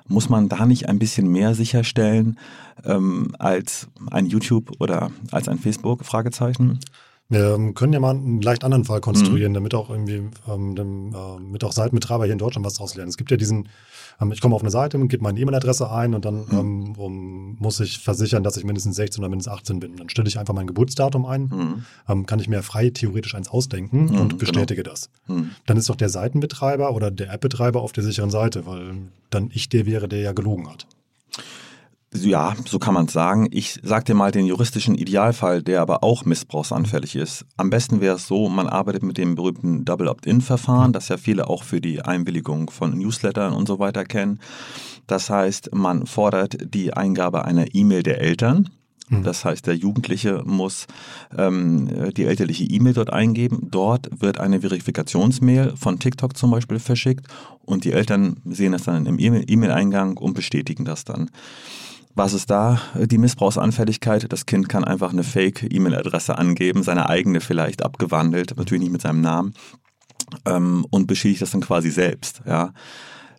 Muss 0.07 0.29
man 0.29 0.49
da 0.49 0.65
nicht 0.65 0.87
ein 0.87 0.99
bisschen 0.99 1.31
mehr 1.31 1.55
sicherstellen 1.55 2.37
ähm, 2.83 3.35
als 3.39 3.87
ein 4.11 4.27
YouTube 4.27 4.71
oder 4.79 5.11
als 5.31 5.47
ein 5.47 5.57
Facebook? 5.57 6.05
Fragezeichen. 6.05 6.79
Wir 7.27 7.57
können 7.73 7.93
ja 7.93 7.99
mal 7.99 8.11
einen 8.11 8.41
leicht 8.41 8.63
anderen 8.63 8.85
Fall 8.85 9.01
konstruieren, 9.01 9.51
mhm. 9.51 9.55
damit 9.55 9.73
auch 9.73 9.89
irgendwie 9.89 10.29
ähm, 10.47 10.75
dem, 10.75 11.13
äh, 11.13 11.39
mit 11.39 11.63
auch 11.63 11.71
Seitenbetreiber 11.71 12.25
hier 12.25 12.33
in 12.33 12.39
Deutschland 12.39 12.65
was 12.65 12.75
draus 12.75 12.95
lernen. 12.95 13.09
Es 13.09 13.17
gibt 13.17 13.31
ja 13.31 13.37
diesen 13.37 13.67
ähm, 14.21 14.31
ich 14.31 14.41
komme 14.41 14.55
auf 14.55 14.61
eine 14.61 14.71
Seite, 14.71 14.99
gebe 15.07 15.23
meine 15.23 15.39
E-Mail-Adresse 15.39 15.89
ein 15.91 16.13
und 16.13 16.25
dann 16.25 16.45
mhm. 16.45 16.95
ähm, 16.99 17.55
muss 17.59 17.79
ich 17.79 17.99
versichern, 17.99 18.43
dass 18.43 18.57
ich 18.57 18.63
mindestens 18.63 18.95
16 18.95 19.23
oder 19.23 19.29
mindestens 19.29 19.53
18 19.53 19.79
bin. 19.79 19.95
Dann 19.97 20.09
stelle 20.09 20.27
ich 20.27 20.39
einfach 20.39 20.53
mein 20.53 20.67
Geburtsdatum 20.67 21.25
ein, 21.25 21.41
mhm. 21.43 21.85
ähm, 22.07 22.25
kann 22.25 22.39
ich 22.39 22.47
mir 22.47 22.63
frei 22.63 22.89
theoretisch 22.89 23.35
eins 23.35 23.49
ausdenken 23.49 24.05
mhm, 24.05 24.19
und 24.19 24.29
genau. 24.29 24.37
bestätige 24.37 24.83
genau. 24.83 24.91
das. 24.91 25.09
Mhm. 25.27 25.51
Dann 25.65 25.77
ist 25.77 25.89
doch 25.89 25.95
der 25.95 26.09
Seitenbetreiber 26.09 26.93
oder 26.93 27.11
der 27.11 27.31
App-Betreiber 27.33 27.81
auf 27.81 27.91
der 27.91 28.03
sicheren 28.03 28.29
Seite, 28.29 28.65
weil 28.65 28.93
dann 29.29 29.49
ich 29.53 29.69
der 29.69 29.85
wäre, 29.85 30.07
der 30.07 30.19
ja 30.19 30.31
gelogen 30.31 30.69
hat. 30.69 30.87
Ja, 32.23 32.55
so 32.65 32.79
kann 32.79 32.93
man 32.93 33.05
es 33.05 33.13
sagen. 33.13 33.47
Ich 33.51 33.79
sag 33.83 34.05
dir 34.05 34.13
mal 34.13 34.31
den 34.31 34.45
juristischen 34.45 34.95
Idealfall, 34.95 35.61
der 35.61 35.81
aber 35.81 36.03
auch 36.03 36.23
missbrauchsanfällig 36.23 37.15
ist. 37.15 37.45
Am 37.57 37.69
besten 37.69 37.99
wäre 37.99 38.15
es 38.15 38.27
so, 38.27 38.47
man 38.47 38.67
arbeitet 38.67 39.03
mit 39.03 39.17
dem 39.17 39.35
berühmten 39.35 39.85
Double 39.85 40.07
Opt-in-Verfahren, 40.07 40.93
das 40.93 41.09
ja 41.09 41.17
viele 41.17 41.49
auch 41.49 41.63
für 41.63 41.81
die 41.81 42.01
Einwilligung 42.01 42.69
von 42.69 42.97
Newslettern 42.97 43.53
und 43.53 43.67
so 43.67 43.79
weiter 43.79 44.05
kennen. 44.05 44.39
Das 45.07 45.29
heißt, 45.29 45.73
man 45.75 46.05
fordert 46.05 46.57
die 46.73 46.93
Eingabe 46.93 47.45
einer 47.45 47.75
E-Mail 47.75 48.03
der 48.03 48.21
Eltern. 48.21 48.69
Mhm. 49.09 49.23
Das 49.23 49.45
heißt, 49.45 49.67
der 49.67 49.75
Jugendliche 49.75 50.41
muss 50.45 50.87
ähm, 51.37 52.11
die 52.15 52.25
elterliche 52.25 52.63
E-Mail 52.63 52.93
dort 52.93 53.11
eingeben. 53.11 53.67
Dort 53.69 54.09
wird 54.21 54.39
eine 54.39 54.61
Verifikationsmail 54.61 55.73
von 55.75 55.99
TikTok 55.99 56.35
zum 56.37 56.51
Beispiel 56.51 56.79
verschickt 56.79 57.27
und 57.63 57.83
die 57.83 57.91
Eltern 57.91 58.37
sehen 58.45 58.71
das 58.71 58.83
dann 58.83 59.05
im 59.05 59.19
E-Mail-Eingang 59.19 60.17
und 60.17 60.33
bestätigen 60.33 60.85
das 60.85 61.03
dann. 61.03 61.29
Was 62.15 62.31
ist 62.33 62.49
da 62.49 62.79
die 62.95 63.17
Missbrauchsanfälligkeit? 63.17 64.31
Das 64.31 64.45
Kind 64.45 64.69
kann 64.69 64.85
einfach 64.85 65.11
eine 65.11 65.23
Fake-E-Mail-Adresse 65.23 66.37
angeben, 66.37 66.81
seine 66.81 67.09
eigene 67.09 67.41
vielleicht 67.41 67.83
abgewandelt, 67.83 68.55
natürlich 68.55 68.83
nicht 68.83 68.93
mit 68.93 69.01
seinem 69.01 69.19
Namen, 69.19 69.53
ähm, 70.45 70.85
und 70.89 71.07
beschädigt 71.07 71.41
das 71.41 71.51
dann 71.51 71.61
quasi 71.61 71.91
selbst. 71.91 72.41
Ja. 72.45 72.71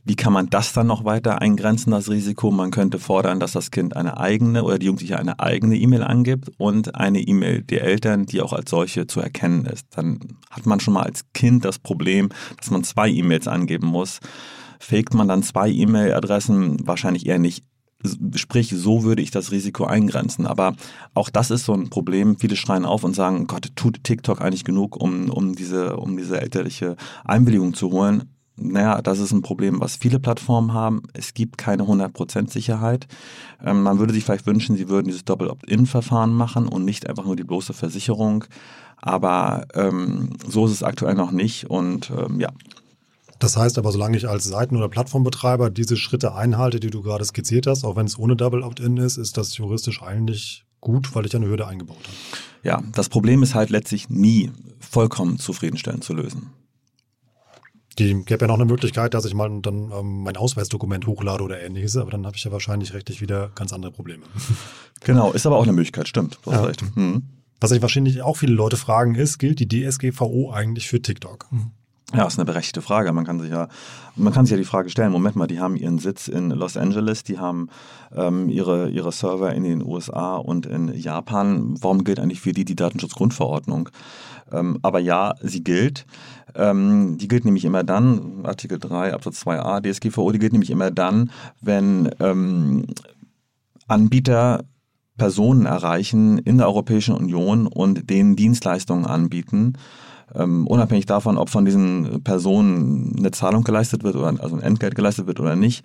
Wie 0.04 0.14
kann 0.14 0.32
man 0.32 0.50
das 0.50 0.74
dann 0.74 0.86
noch 0.86 1.04
weiter 1.04 1.40
eingrenzen, 1.40 1.90
das 1.90 2.10
Risiko? 2.10 2.50
Man 2.50 2.70
könnte 2.70 2.98
fordern, 2.98 3.40
dass 3.40 3.52
das 3.52 3.70
Kind 3.70 3.96
eine 3.96 4.18
eigene 4.18 4.62
oder 4.62 4.78
die 4.78 4.86
Jugendliche 4.86 5.18
eine 5.18 5.40
eigene 5.40 5.76
E-Mail 5.76 6.04
angibt 6.04 6.50
und 6.58 6.94
eine 6.94 7.20
E-Mail 7.20 7.62
der 7.62 7.82
Eltern, 7.82 8.26
die 8.26 8.42
auch 8.42 8.52
als 8.52 8.70
solche 8.70 9.06
zu 9.06 9.20
erkennen 9.20 9.64
ist. 9.64 9.86
Dann 9.96 10.20
hat 10.50 10.66
man 10.66 10.80
schon 10.80 10.94
mal 10.94 11.02
als 11.02 11.24
Kind 11.32 11.64
das 11.64 11.78
Problem, 11.78 12.28
dass 12.58 12.70
man 12.70 12.84
zwei 12.84 13.08
E-Mails 13.08 13.48
angeben 13.48 13.88
muss. 13.88 14.20
Faked 14.78 15.14
man 15.14 15.26
dann 15.26 15.42
zwei 15.42 15.70
E-Mail-Adressen? 15.70 16.86
Wahrscheinlich 16.86 17.26
eher 17.26 17.38
nicht 17.38 17.64
Sprich, 18.34 18.70
so 18.74 19.04
würde 19.04 19.22
ich 19.22 19.30
das 19.30 19.50
Risiko 19.50 19.84
eingrenzen. 19.84 20.46
Aber 20.46 20.74
auch 21.14 21.30
das 21.30 21.50
ist 21.50 21.64
so 21.64 21.72
ein 21.72 21.90
Problem. 21.90 22.36
Viele 22.38 22.56
schreien 22.56 22.84
auf 22.84 23.04
und 23.04 23.14
sagen, 23.14 23.46
Gott, 23.46 23.70
tut 23.76 24.04
TikTok 24.04 24.40
eigentlich 24.40 24.64
genug, 24.64 24.96
um, 24.96 25.30
um, 25.30 25.54
diese, 25.54 25.96
um 25.96 26.16
diese 26.16 26.40
elterliche 26.40 26.96
Einwilligung 27.24 27.74
zu 27.74 27.90
holen? 27.90 28.30
Naja, 28.58 29.02
das 29.02 29.18
ist 29.18 29.32
ein 29.32 29.42
Problem, 29.42 29.80
was 29.80 29.96
viele 29.96 30.18
Plattformen 30.18 30.72
haben. 30.72 31.02
Es 31.12 31.34
gibt 31.34 31.58
keine 31.58 31.82
100% 31.82 32.50
Sicherheit. 32.50 33.06
Ähm, 33.62 33.82
man 33.82 33.98
würde 33.98 34.14
sich 34.14 34.24
vielleicht 34.24 34.46
wünschen, 34.46 34.76
sie 34.76 34.88
würden 34.88 35.08
dieses 35.08 35.26
Doppel-Opt-In-Verfahren 35.26 36.32
machen 36.32 36.66
und 36.66 36.84
nicht 36.84 37.06
einfach 37.06 37.26
nur 37.26 37.36
die 37.36 37.44
bloße 37.44 37.74
Versicherung. 37.74 38.44
Aber 38.96 39.66
ähm, 39.74 40.30
so 40.48 40.64
ist 40.64 40.72
es 40.72 40.82
aktuell 40.82 41.14
noch 41.14 41.32
nicht 41.32 41.68
und 41.68 42.10
ähm, 42.10 42.40
ja. 42.40 42.48
Das 43.38 43.56
heißt 43.56 43.78
aber, 43.78 43.92
solange 43.92 44.16
ich 44.16 44.28
als 44.28 44.44
Seiten- 44.44 44.76
oder 44.76 44.88
Plattformbetreiber 44.88 45.70
diese 45.70 45.96
Schritte 45.96 46.34
einhalte, 46.34 46.80
die 46.80 46.90
du 46.90 47.02
gerade 47.02 47.24
skizziert 47.24 47.66
hast, 47.66 47.84
auch 47.84 47.96
wenn 47.96 48.06
es 48.06 48.18
ohne 48.18 48.36
Double 48.36 48.62
Opt-in 48.62 48.96
ist, 48.96 49.16
ist 49.18 49.36
das 49.36 49.56
juristisch 49.56 50.02
eigentlich 50.02 50.64
gut, 50.80 51.14
weil 51.14 51.26
ich 51.26 51.34
eine 51.36 51.46
Hürde 51.46 51.66
eingebaut 51.66 51.98
habe. 52.02 52.16
Ja, 52.62 52.82
das 52.92 53.08
Problem 53.08 53.42
ist 53.42 53.54
halt 53.54 53.70
letztlich 53.70 54.08
nie 54.08 54.50
vollkommen 54.80 55.38
zufriedenstellend 55.38 56.04
zu 56.04 56.14
lösen. 56.14 56.50
Die 57.98 58.12
gäbe 58.24 58.42
ja 58.44 58.46
noch 58.46 58.56
eine 58.56 58.66
Möglichkeit, 58.66 59.14
dass 59.14 59.24
ich 59.24 59.32
mal 59.32 59.48
dann 59.62 59.90
ähm, 59.90 60.22
mein 60.22 60.36
Ausweisdokument 60.36 61.06
hochlade 61.06 61.42
oder 61.42 61.62
ähnliches, 61.62 61.96
aber 61.96 62.10
dann 62.10 62.26
habe 62.26 62.36
ich 62.36 62.44
ja 62.44 62.52
wahrscheinlich 62.52 62.92
rechtlich 62.92 63.22
wieder 63.22 63.50
ganz 63.54 63.72
andere 63.72 63.92
Probleme. 63.92 64.24
Genau, 65.04 65.30
ist 65.32 65.46
aber 65.46 65.56
auch 65.58 65.62
eine 65.62 65.72
Möglichkeit, 65.74 66.08
stimmt. 66.08 66.38
Du 66.42 66.50
hast 66.52 66.60
Ja. 66.60 66.64
recht. 66.64 66.96
Mhm. 66.96 67.22
Was 67.60 67.70
sich 67.70 67.82
wahrscheinlich 67.82 68.22
auch 68.22 68.36
viele 68.38 68.54
Leute 68.54 68.76
fragen, 68.78 69.14
ist, 69.14 69.38
gilt 69.38 69.60
die 69.60 69.68
DSGVO 69.68 70.50
eigentlich 70.52 70.88
für 70.88 71.00
TikTok? 71.00 71.46
Ja, 72.14 72.24
ist 72.24 72.38
eine 72.38 72.46
berechtigte 72.46 72.82
Frage. 72.82 73.12
Man 73.12 73.24
kann 73.24 73.40
sich 73.40 73.50
ja, 73.50 73.66
man 74.14 74.32
kann 74.32 74.46
sich 74.46 74.52
ja 74.52 74.56
die 74.56 74.64
Frage 74.64 74.90
stellen, 74.90 75.10
Moment 75.10 75.34
mal, 75.34 75.48
die 75.48 75.58
haben 75.58 75.74
ihren 75.74 75.98
Sitz 75.98 76.28
in 76.28 76.50
Los 76.50 76.76
Angeles, 76.76 77.24
die 77.24 77.38
haben 77.38 77.68
ähm, 78.14 78.48
ihre, 78.48 78.90
ihre 78.90 79.10
Server 79.10 79.52
in 79.52 79.64
den 79.64 79.84
USA 79.84 80.36
und 80.36 80.66
in 80.66 80.94
Japan. 80.94 81.74
Warum 81.80 82.04
gilt 82.04 82.20
eigentlich 82.20 82.40
für 82.40 82.52
die 82.52 82.64
die 82.64 82.76
Datenschutzgrundverordnung? 82.76 83.88
Ähm, 84.52 84.78
aber 84.82 85.00
ja, 85.00 85.34
sie 85.42 85.64
gilt. 85.64 86.06
Ähm, 86.54 87.18
die 87.18 87.26
gilt 87.26 87.44
nämlich 87.44 87.64
immer 87.64 87.82
dann, 87.82 88.46
Artikel 88.46 88.78
3 88.78 89.12
Absatz 89.12 89.42
2a 89.42 89.82
DSGVO, 89.82 90.30
die 90.30 90.38
gilt 90.38 90.52
nämlich 90.52 90.70
immer 90.70 90.92
dann, 90.92 91.32
wenn 91.60 92.08
ähm, 92.20 92.86
Anbieter 93.88 94.64
Personen 95.18 95.66
erreichen 95.66 96.38
in 96.38 96.58
der 96.58 96.68
Europäischen 96.68 97.16
Union 97.16 97.66
und 97.66 98.08
denen 98.10 98.36
Dienstleistungen 98.36 99.06
anbieten, 99.06 99.72
ähm, 100.34 100.66
unabhängig 100.66 101.06
davon, 101.06 101.38
ob 101.38 101.50
von 101.50 101.64
diesen 101.64 102.22
Personen 102.24 103.14
eine 103.18 103.30
Zahlung 103.30 103.64
geleistet 103.64 104.02
wird 104.02 104.16
oder 104.16 104.34
also 104.42 104.56
ein 104.56 104.62
Entgelt 104.62 104.94
geleistet 104.94 105.26
wird 105.26 105.40
oder 105.40 105.56
nicht, 105.56 105.84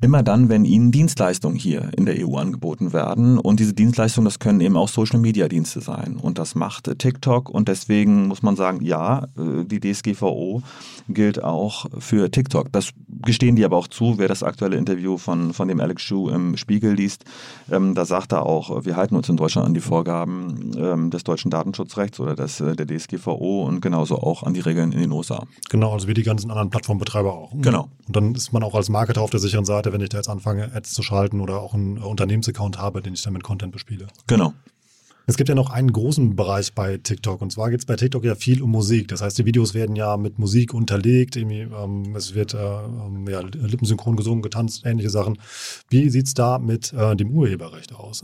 immer 0.00 0.22
dann, 0.22 0.48
wenn 0.48 0.64
ihnen 0.64 0.92
Dienstleistungen 0.92 1.56
hier 1.56 1.90
in 1.96 2.06
der 2.06 2.16
EU 2.18 2.36
angeboten 2.36 2.92
werden. 2.92 3.38
Und 3.38 3.60
diese 3.60 3.74
Dienstleistungen, 3.74 4.26
das 4.26 4.38
können 4.38 4.60
eben 4.60 4.76
auch 4.76 4.88
Social-Media-Dienste 4.88 5.80
sein. 5.80 6.16
Und 6.20 6.38
das 6.38 6.54
macht 6.54 6.98
TikTok. 6.98 7.50
Und 7.50 7.68
deswegen 7.68 8.28
muss 8.28 8.42
man 8.42 8.56
sagen, 8.56 8.84
ja, 8.84 9.26
äh, 9.36 9.64
die 9.64 9.80
DSGVO 9.80 10.62
gilt 11.08 11.42
auch 11.42 11.86
für 11.98 12.30
TikTok. 12.30 12.72
Das 12.72 12.90
gestehen 13.24 13.56
die 13.56 13.64
aber 13.64 13.76
auch 13.76 13.88
zu. 13.88 14.18
Wer 14.18 14.28
das 14.28 14.42
aktuelle 14.42 14.76
Interview 14.76 15.18
von, 15.18 15.52
von 15.52 15.68
dem 15.68 15.80
Alex 15.80 16.02
Schuh 16.02 16.28
im 16.28 16.56
Spiegel 16.56 16.94
liest, 16.94 17.24
ähm, 17.70 17.94
da 17.94 18.04
sagt 18.04 18.32
er 18.32 18.46
auch, 18.46 18.84
wir 18.84 18.96
halten 18.96 19.16
uns 19.16 19.28
in 19.28 19.36
Deutschland 19.36 19.66
an 19.66 19.74
die 19.74 19.80
Vorgaben 19.80 20.72
ähm, 20.76 21.10
des 21.10 21.24
deutschen 21.24 21.50
Datenschutzrechts 21.50 22.20
oder 22.20 22.34
des, 22.34 22.60
äh, 22.60 22.76
der 22.76 22.86
DSGVO 22.86 23.63
und 23.64 23.80
genauso 23.80 24.18
auch 24.18 24.42
an 24.42 24.54
die 24.54 24.60
Regeln 24.60 24.92
in 24.92 25.00
den 25.00 25.12
USA. 25.12 25.46
Genau, 25.68 25.92
also 25.92 26.08
wie 26.08 26.14
die 26.14 26.22
ganzen 26.22 26.50
anderen 26.50 26.70
Plattformbetreiber 26.70 27.32
auch. 27.32 27.52
Genau. 27.54 27.88
Und 28.06 28.16
dann 28.16 28.34
ist 28.34 28.52
man 28.52 28.62
auch 28.62 28.74
als 28.74 28.88
Marketer 28.88 29.22
auf 29.22 29.30
der 29.30 29.40
sicheren 29.40 29.64
Seite, 29.64 29.92
wenn 29.92 30.00
ich 30.00 30.10
da 30.10 30.18
jetzt 30.18 30.28
anfange, 30.28 30.72
Ads 30.74 30.92
zu 30.92 31.02
schalten 31.02 31.40
oder 31.40 31.60
auch 31.60 31.74
einen 31.74 31.96
äh, 31.96 32.00
Unternehmensaccount 32.00 32.78
habe, 32.78 33.02
den 33.02 33.14
ich 33.14 33.22
dann 33.22 33.32
mit 33.32 33.42
Content 33.42 33.72
bespiele. 33.72 34.06
Genau. 34.26 34.52
Es 35.26 35.38
gibt 35.38 35.48
ja 35.48 35.54
noch 35.54 35.70
einen 35.70 35.90
großen 35.90 36.36
Bereich 36.36 36.74
bei 36.74 36.98
TikTok 36.98 37.40
und 37.40 37.50
zwar 37.50 37.70
geht 37.70 37.80
es 37.80 37.86
bei 37.86 37.96
TikTok 37.96 38.24
ja 38.24 38.34
viel 38.34 38.60
um 38.62 38.70
Musik. 38.70 39.08
Das 39.08 39.22
heißt, 39.22 39.38
die 39.38 39.46
Videos 39.46 39.72
werden 39.72 39.96
ja 39.96 40.18
mit 40.18 40.38
Musik 40.38 40.74
unterlegt, 40.74 41.36
ähm, 41.36 42.14
es 42.14 42.34
wird 42.34 42.52
äh, 42.52 42.58
ähm, 42.58 43.26
ja, 43.28 43.40
lippensynchron 43.40 44.16
gesungen, 44.16 44.42
getanzt, 44.42 44.82
ähnliche 44.84 45.08
Sachen. 45.08 45.38
Wie 45.88 46.10
sieht's 46.10 46.34
da 46.34 46.58
mit 46.58 46.92
äh, 46.92 47.16
dem 47.16 47.30
Urheberrecht 47.30 47.94
aus? 47.94 48.22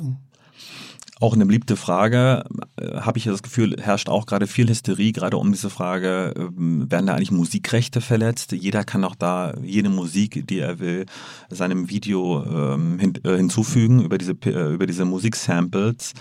Auch 1.20 1.34
eine 1.34 1.44
beliebte 1.44 1.76
Frage, 1.76 2.44
äh, 2.76 3.00
habe 3.00 3.18
ich 3.18 3.24
das 3.24 3.42
Gefühl, 3.42 3.76
herrscht 3.78 4.08
auch 4.08 4.24
gerade 4.24 4.46
viel 4.46 4.68
Hysterie, 4.68 5.12
gerade 5.12 5.36
um 5.36 5.52
diese 5.52 5.68
Frage, 5.68 6.32
ähm, 6.34 6.90
werden 6.90 7.06
da 7.06 7.14
eigentlich 7.14 7.30
Musikrechte 7.30 8.00
verletzt? 8.00 8.52
Jeder 8.52 8.84
kann 8.84 9.04
auch 9.04 9.14
da 9.14 9.52
jede 9.62 9.90
Musik, 9.90 10.46
die 10.48 10.60
er 10.60 10.78
will, 10.78 11.04
seinem 11.50 11.90
Video 11.90 12.42
ähm, 12.44 12.98
äh, 13.22 13.36
hinzufügen 13.36 14.02
über 14.02 14.16
diese, 14.16 14.32
äh, 14.46 14.72
über 14.72 14.86
diese 14.86 15.04
Musiksamples. 15.04 16.14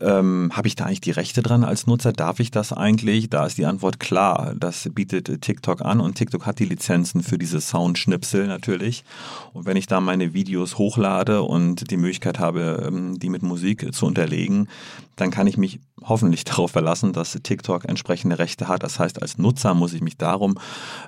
Ähm, 0.00 0.50
habe 0.52 0.68
ich 0.68 0.74
da 0.74 0.84
eigentlich 0.84 1.02
die 1.02 1.10
Rechte 1.10 1.42
dran 1.42 1.64
als 1.64 1.86
Nutzer? 1.86 2.12
Darf 2.12 2.40
ich 2.40 2.50
das 2.50 2.72
eigentlich? 2.72 3.28
Da 3.28 3.46
ist 3.46 3.58
die 3.58 3.66
Antwort 3.66 4.00
klar. 4.00 4.54
Das 4.58 4.88
bietet 4.92 5.42
TikTok 5.42 5.82
an 5.82 6.00
und 6.00 6.14
TikTok 6.14 6.46
hat 6.46 6.58
die 6.58 6.64
Lizenzen 6.64 7.22
für 7.22 7.38
diese 7.38 7.60
Soundschnipsel 7.60 8.46
natürlich. 8.46 9.04
Und 9.52 9.66
wenn 9.66 9.76
ich 9.76 9.86
da 9.86 10.00
meine 10.00 10.34
Videos 10.34 10.78
hochlade 10.78 11.42
und 11.42 11.90
die 11.90 11.96
Möglichkeit 11.96 12.38
habe, 12.38 12.84
ähm, 12.86 13.18
die 13.18 13.28
mit 13.28 13.42
Musik 13.42 13.94
zu 13.94 14.06
unterlegen, 14.06 14.68
dann 15.16 15.30
kann 15.30 15.46
ich 15.46 15.56
mich 15.56 15.80
hoffentlich 16.04 16.44
darauf 16.44 16.72
verlassen, 16.72 17.12
dass 17.12 17.32
TikTok 17.42 17.84
entsprechende 17.84 18.38
Rechte 18.38 18.68
hat. 18.68 18.82
Das 18.82 18.98
heißt, 18.98 19.20
als 19.22 19.38
Nutzer 19.38 19.74
muss 19.74 19.92
ich 19.92 20.00
mich 20.00 20.16
darum 20.16 20.58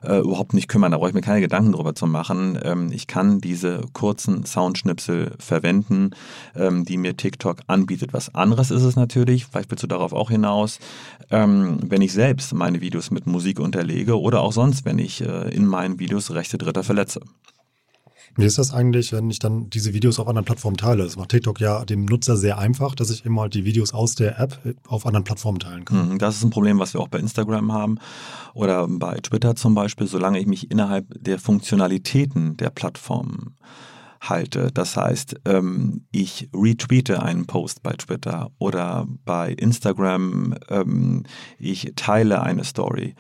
äh, 0.03 0.19
überhaupt 0.19 0.55
nicht 0.55 0.69
kümmern. 0.69 0.93
Da 0.93 0.99
brauche 0.99 1.09
ich 1.09 1.15
mir 1.15 1.21
keine 1.21 1.41
Gedanken 1.41 1.73
drüber 1.73 1.95
zu 1.95 2.07
machen. 2.07 2.59
Ähm, 2.63 2.93
ich 2.93 3.07
kann 3.07 3.41
diese 3.41 3.83
kurzen 3.93 4.45
Soundschnipsel 4.47 5.33
verwenden, 5.39 6.11
ähm, 6.55 6.85
die 6.85 6.97
mir 6.97 7.17
TikTok 7.17 7.61
anbietet. 7.67 8.13
Was 8.13 8.35
anderes 8.35 8.71
ist 8.71 8.83
es 8.83 8.97
natürlich, 8.97 9.47
vielleicht 9.47 9.71
willst 9.71 9.83
du 9.83 9.89
darauf 9.89 10.13
auch 10.13 10.31
hinaus, 10.31 10.79
ähm, 11.31 11.79
wenn 11.83 12.03
ich 12.03 12.13
selbst 12.13 12.53
meine 12.55 12.81
Videos 12.81 13.11
mit 13.11 13.27
Musik 13.27 13.61
unterlege 13.61 14.19
oder 14.19 14.41
auch 14.41 14.53
sonst, 14.53 14.85
wenn 14.85 14.99
ich 14.99 15.21
äh, 15.21 15.55
in 15.55 15.67
meinen 15.67 15.99
Videos 15.99 16.33
Rechte 16.33 16.59
Dritter 16.59 16.85
verletze. 16.85 17.21
Wie 18.37 18.45
ist 18.45 18.59
das 18.59 18.73
eigentlich, 18.73 19.13
wenn 19.13 19.31
ich 19.31 19.39
dann 19.39 19.71
diese 19.71 19.95
Videos 19.95 20.19
auf 20.19 20.27
anderen 20.27 20.45
Plattformen 20.45 20.77
teile? 20.77 21.05
Das 21.05 21.17
macht 21.17 21.29
TikTok 21.29 21.61
ja 21.61 21.85
dem 21.85 22.05
Nutzer 22.05 22.37
sehr 22.37 22.59
einfach, 22.59 22.95
dass 22.95 23.11
ich 23.11 23.25
immer 23.25 23.43
halt 23.43 23.55
die 23.55 23.65
Videos 23.65 23.95
aus 23.95 24.17
der 24.17 24.39
App 24.41 24.59
auf 24.89 25.07
anderen 25.07 25.25
Plattformen 25.25 25.61
teilen 25.61 25.85
kann. 25.85 26.11
Mhm, 26.11 26.19
Das 26.19 26.37
ist 26.37 26.45
ein 26.45 26.51
Problem, 26.51 26.79
was 26.79 26.95
wir 26.95 27.01
auch 27.01 27.09
bei 27.09 27.19
Instagram 27.19 27.73
haben 27.73 27.99
oder 28.53 28.89
bei 28.89 29.17
Twitter 29.19 29.55
zum 29.55 29.75
Beispiel, 29.75 30.07
solange 30.07 30.41
ich 30.41 30.47
mich 30.47 30.71
innerhalb 30.71 31.07
der 31.17 31.39
Funktionalitäten 31.39 32.57
der 32.57 32.71
Plattformen 32.71 33.55
halte. 34.29 34.71
Das 34.73 34.97
heißt, 34.97 35.37
ähm, 35.45 36.07
ich 36.11 36.49
retweete 36.55 37.23
einen 37.23 37.47
Post 37.47 37.83
bei 37.83 37.93
Twitter 37.93 38.51
oder 38.59 39.07
bei 39.25 39.53
Instagram, 39.53 40.55
ähm, 40.69 41.25
ich 41.59 41.93
teile 41.97 42.43
eine 42.43 42.65
Story. 42.65 43.15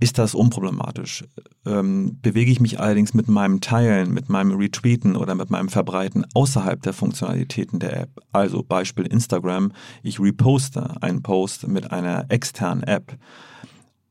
Ist 0.00 0.18
das 0.18 0.34
unproblematisch? 0.34 1.24
Ähm, 1.64 2.18
bewege 2.20 2.50
ich 2.50 2.60
mich 2.60 2.80
allerdings 2.80 3.14
mit 3.14 3.28
meinem 3.28 3.60
Teilen, 3.60 4.12
mit 4.12 4.28
meinem 4.28 4.56
Retweeten 4.56 5.16
oder 5.16 5.34
mit 5.34 5.50
meinem 5.50 5.68
Verbreiten 5.68 6.26
außerhalb 6.34 6.82
der 6.82 6.92
Funktionalitäten 6.92 7.78
der 7.78 8.00
App? 8.00 8.20
Also 8.32 8.62
Beispiel 8.62 9.06
Instagram, 9.06 9.72
ich 10.02 10.18
reposte 10.18 11.00
einen 11.00 11.22
Post 11.22 11.68
mit 11.68 11.92
einer 11.92 12.26
externen 12.28 12.82
App. 12.82 13.16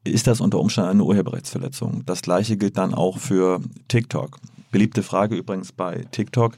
Ist 0.06 0.28
das 0.28 0.42
unter 0.42 0.60
Umständen 0.60 0.92
eine 0.92 1.04
Urheberrechtsverletzung? 1.04 2.04
Das 2.06 2.22
gleiche 2.22 2.58
gilt 2.58 2.78
dann 2.78 2.94
auch 2.94 3.18
für 3.18 3.62
TikTok. 3.88 4.40
Beliebte 4.72 5.04
Frage 5.04 5.36
übrigens 5.36 5.72
bei 5.72 6.06
TikTok. 6.12 6.58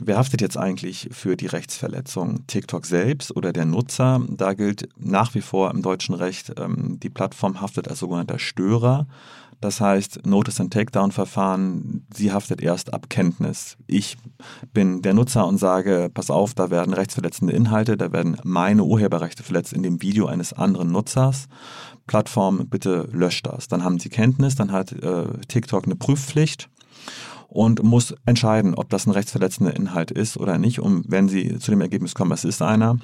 Wer 0.00 0.16
haftet 0.16 0.40
jetzt 0.40 0.56
eigentlich 0.56 1.08
für 1.10 1.36
die 1.36 1.46
Rechtsverletzung? 1.46 2.46
TikTok 2.46 2.86
selbst 2.86 3.34
oder 3.34 3.52
der 3.52 3.64
Nutzer? 3.64 4.20
Da 4.28 4.54
gilt 4.54 4.88
nach 4.96 5.34
wie 5.34 5.40
vor 5.40 5.70
im 5.72 5.82
deutschen 5.82 6.14
Recht, 6.14 6.52
ähm, 6.58 6.98
die 7.02 7.10
Plattform 7.10 7.60
haftet 7.60 7.88
als 7.88 7.98
sogenannter 7.98 8.38
Störer. 8.38 9.06
Das 9.60 9.80
heißt, 9.80 10.24
Notice 10.24 10.60
and 10.60 10.72
Takedown 10.72 11.10
Verfahren, 11.10 12.06
sie 12.14 12.32
haftet 12.32 12.62
erst 12.62 12.94
ab 12.94 13.10
Kenntnis. 13.10 13.76
Ich 13.88 14.16
bin 14.72 15.02
der 15.02 15.14
Nutzer 15.14 15.48
und 15.48 15.58
sage, 15.58 16.10
pass 16.14 16.30
auf, 16.30 16.54
da 16.54 16.70
werden 16.70 16.94
rechtsverletzende 16.94 17.52
Inhalte, 17.52 17.96
da 17.96 18.12
werden 18.12 18.36
meine 18.44 18.84
Urheberrechte 18.84 19.42
verletzt 19.42 19.72
in 19.72 19.82
dem 19.82 20.00
Video 20.00 20.26
eines 20.26 20.52
anderen 20.52 20.92
Nutzers. 20.92 21.48
Plattform, 22.06 22.68
bitte 22.68 23.08
löscht 23.10 23.48
das. 23.48 23.66
Dann 23.66 23.82
haben 23.82 23.98
sie 23.98 24.10
Kenntnis, 24.10 24.54
dann 24.54 24.70
hat 24.70 24.92
äh, 24.92 25.26
TikTok 25.48 25.86
eine 25.86 25.96
Prüfpflicht 25.96 26.70
und 27.48 27.82
muss 27.82 28.14
entscheiden, 28.26 28.74
ob 28.74 28.90
das 28.90 29.06
ein 29.06 29.12
rechtsverletzender 29.12 29.74
Inhalt 29.74 30.10
ist 30.10 30.36
oder 30.36 30.58
nicht. 30.58 30.80
Und 30.80 31.10
wenn 31.10 31.28
sie 31.28 31.58
zu 31.58 31.70
dem 31.70 31.80
Ergebnis 31.80 32.14
kommen, 32.14 32.32
es 32.32 32.44
ist 32.44 32.62
einer, 32.62 32.98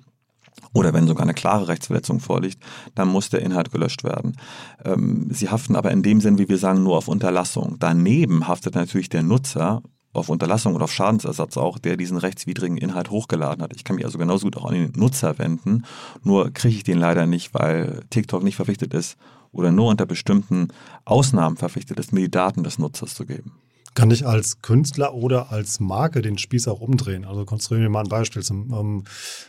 oder 0.73 0.93
wenn 0.93 1.07
sogar 1.07 1.25
eine 1.25 1.35
klare 1.35 1.69
Rechtsverletzung 1.69 2.21
vorliegt, 2.21 2.63
dann 2.95 3.09
muss 3.09 3.31
der 3.31 3.43
Inhalt 3.43 3.73
gelöscht 3.73 4.05
werden. 4.05 4.37
Ähm, 4.85 5.29
sie 5.31 5.49
haften 5.49 5.77
aber 5.77 5.91
in 5.91 6.03
dem 6.03 6.21
Sinn, 6.21 6.39
wie 6.39 6.49
wir 6.49 6.59
sagen, 6.59 6.83
nur 6.83 6.97
auf 6.97 7.09
Unterlassung. 7.09 7.77
Daneben 7.81 8.47
haftet 8.47 8.75
natürlich 8.75 9.09
der 9.09 9.23
Nutzer 9.23 9.83
auf 10.13 10.29
Unterlassung 10.29 10.75
oder 10.75 10.85
auf 10.85 10.93
Schadensersatz 10.93 11.57
auch, 11.57 11.79
der 11.79 11.97
diesen 11.97 12.19
rechtswidrigen 12.19 12.77
Inhalt 12.77 13.11
hochgeladen 13.11 13.63
hat. 13.63 13.75
Ich 13.75 13.83
kann 13.83 13.97
mich 13.97 14.05
also 14.05 14.19
genauso 14.19 14.47
gut 14.47 14.57
auch 14.57 14.67
an 14.67 14.75
den 14.75 14.93
Nutzer 14.95 15.39
wenden, 15.39 15.85
nur 16.23 16.53
kriege 16.53 16.77
ich 16.77 16.85
den 16.85 16.99
leider 16.99 17.27
nicht, 17.27 17.53
weil 17.53 18.05
TikTok 18.11 18.45
nicht 18.45 18.57
verpflichtet 18.57 18.95
ist 18.95 19.17
oder 19.51 19.73
nur 19.73 19.89
unter 19.89 20.07
bestimmten 20.07 20.69
Ausnahmen 21.05 21.57
verpflichtet 21.57 21.99
ist, 21.99 22.13
mir 22.13 22.21
die 22.21 22.31
Daten 22.31 22.63
des 22.63 22.79
Nutzers 22.79 23.15
zu 23.15 23.27
geben. 23.27 23.53
Kann 23.95 24.11
ich 24.11 24.27
als 24.27 24.61
Künstler 24.61 25.15
oder 25.15 25.53
als 25.53 25.79
Marke 25.79 26.21
den 26.21 26.37
Spieß 26.37 26.67
auch 26.67 26.81
umdrehen? 26.81 27.25
Also 27.25 27.45
konstruieren 27.45 27.85
wir 27.85 27.91
mal 27.91 28.01
ein 28.01 28.09
Beispiel. 28.09 28.43
Ähm, 28.51 29.05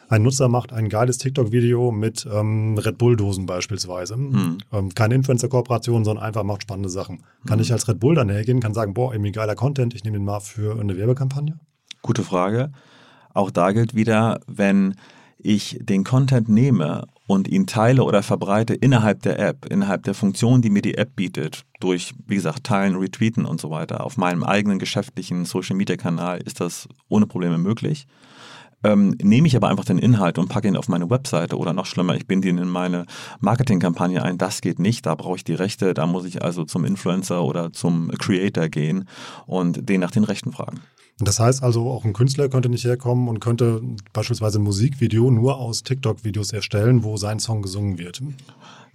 ein 0.08 0.22
Nutzer 0.22 0.50
macht 0.50 0.72
ein 0.72 0.88
geiles 0.88 1.18
TikTok-Video 1.18 1.92
mit 1.92 2.28
ähm, 2.32 2.78
Red 2.78 3.00
Bull-Dosen 3.00 3.48
beispielsweise. 3.48 4.16
Hm. 4.16 4.60
Ähm, 4.72 4.94
keine 4.94 5.16
Influencer-Kooperation, 5.16 6.06
sondern 6.06 6.24
einfach 6.24 6.44
macht 6.44 6.62
spannende 6.62 6.90
Sachen. 6.90 7.24
Kann 7.48 7.58
hm. 7.58 7.64
ich 7.64 7.72
als 7.72 7.88
Red 7.88 8.00
Bull 8.00 8.14
dann 8.14 8.30
hergehen, 8.30 8.60
kann 8.60 8.76
sagen, 8.76 8.94
boah, 8.94 9.14
irgendwie 9.14 9.32
geiler 9.32 9.56
Content, 9.56 9.96
ich 9.96 10.04
nehme 10.04 10.18
den 10.18 10.26
mal 10.26 10.40
für 10.40 10.80
eine 10.80 10.96
Werbekampagne? 10.96 11.60
Gute 12.04 12.24
Frage. 12.24 12.72
Auch 13.34 13.50
da 13.50 13.72
gilt 13.72 13.96
wieder, 13.96 14.42
wenn 14.46 14.96
ich 15.40 15.80
den 15.82 16.04
Content 16.04 16.50
nehme 16.50 17.08
und 17.28 17.48
ihn 17.48 17.66
teile 17.66 18.04
oder 18.04 18.24
verbreite 18.24 18.74
innerhalb 18.74 19.22
der 19.24 19.40
App, 19.40 19.66
innerhalb 19.72 20.04
der 20.04 20.14
Funktion, 20.14 20.62
die 20.62 20.70
mir 20.70 20.82
die 20.82 20.98
App 20.98 21.16
bietet, 21.16 21.64
durch, 21.80 22.14
wie 22.28 22.36
gesagt, 22.36 22.64
Teilen, 22.64 22.96
Retweeten 22.96 23.46
und 23.46 23.60
so 23.60 23.70
weiter, 23.70 24.04
auf 24.04 24.18
meinem 24.18 24.44
eigenen 24.44 24.80
geschäftlichen 24.80 25.46
Social-Media-Kanal 25.46 26.40
ist 26.42 26.62
das 26.62 26.88
ohne 27.10 27.26
Probleme 27.26 27.58
möglich. 27.58 28.08
Ähm, 28.84 29.16
nehme 29.20 29.48
ich 29.48 29.56
aber 29.56 29.70
einfach 29.70 29.86
den 29.86 29.98
Inhalt 29.98 30.38
und 30.38 30.48
packe 30.48 30.68
ihn 30.68 30.78
auf 30.78 30.88
meine 30.88 31.10
Webseite 31.10 31.58
oder 31.58 31.74
noch 31.74 31.88
schlimmer, 31.88 32.16
ich 32.16 32.28
binde 32.28 32.50
ihn 32.50 32.60
in 32.60 32.70
meine 32.70 33.06
Marketingkampagne 33.40 34.22
ein, 34.22 34.38
das 34.38 34.62
geht 34.62 34.78
nicht, 34.78 35.08
da 35.08 35.16
brauche 35.16 35.38
ich 35.38 35.44
die 35.44 35.56
Rechte, 35.56 35.96
da 35.96 36.06
muss 36.06 36.26
ich 36.26 36.44
also 36.44 36.66
zum 36.66 36.86
Influencer 36.86 37.44
oder 37.44 37.74
zum 37.74 38.10
Creator 38.10 38.70
gehen 38.70 39.08
und 39.48 39.90
den 39.90 40.02
nach 40.02 40.12
den 40.12 40.24
Rechten 40.24 40.52
fragen. 40.52 40.82
Das 41.20 41.40
heißt 41.40 41.64
also, 41.64 41.90
auch 41.90 42.04
ein 42.04 42.12
Künstler 42.12 42.50
könnte 42.50 42.68
nicht 42.68 42.84
herkommen 42.84 43.30
und 43.30 43.40
könnte 43.40 43.82
beispielsweise 44.12 44.60
ein 44.60 44.64
Musikvideo 44.64 45.32
nur 45.32 45.58
aus 45.58 45.84
TikTok-Videos 45.84 46.52
erstellen, 46.52 47.04
wo 47.04 47.16
sein 47.16 47.40
Song 47.40 47.62
gesungen 47.62 47.98
wird. 47.98 48.22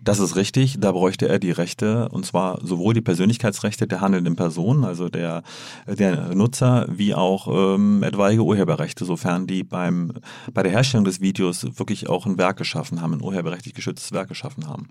Das 0.03 0.19
ist 0.19 0.37
richtig, 0.37 0.79
da 0.81 0.93
bräuchte 0.93 1.29
er 1.29 1.39
die 1.39 1.51
Rechte, 1.51 2.09
und 2.09 2.25
zwar 2.25 2.65
sowohl 2.65 2.95
die 2.95 3.03
Persönlichkeitsrechte 3.03 3.87
der 3.87 4.01
handelnden 4.01 4.35
Person, 4.35 4.85
also 4.85 5.09
der, 5.09 5.43
der 5.87 6.35
Nutzer, 6.35 6.87
wie 6.91 7.15
auch 7.15 7.75
ähm, 7.75 8.03
etwaige 8.03 8.43
Urheberrechte, 8.43 9.05
sofern 9.05 9.47
die 9.47 9.63
beim, 9.63 10.13
bei 10.53 10.63
der 10.63 10.73
Herstellung 10.73 11.05
des 11.05 11.21
Videos 11.21 11.79
wirklich 11.79 12.09
auch 12.09 12.25
ein 12.25 12.39
Werk 12.39 12.57
geschaffen 12.57 13.03
haben, 13.03 13.15
ein 13.15 13.23
urheberrechtlich 13.23 13.75
geschütztes 13.75 14.13
Werk 14.13 14.29
geschaffen 14.29 14.67
haben. 14.67 14.89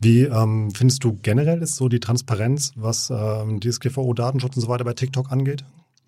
Wie 0.00 0.22
ähm, 0.22 0.70
findest 0.74 1.04
du 1.04 1.18
generell 1.22 1.62
ist 1.62 1.76
so 1.76 1.88
die 1.88 2.00
Transparenz, 2.00 2.72
was 2.76 3.10
ähm, 3.10 3.60
DSGVO, 3.60 4.12
Datenschutz 4.14 4.56
und 4.56 4.62
so 4.62 4.68
weiter 4.68 4.84
bei 4.84 4.94
TikTok 4.94 5.30
angeht? 5.30 5.64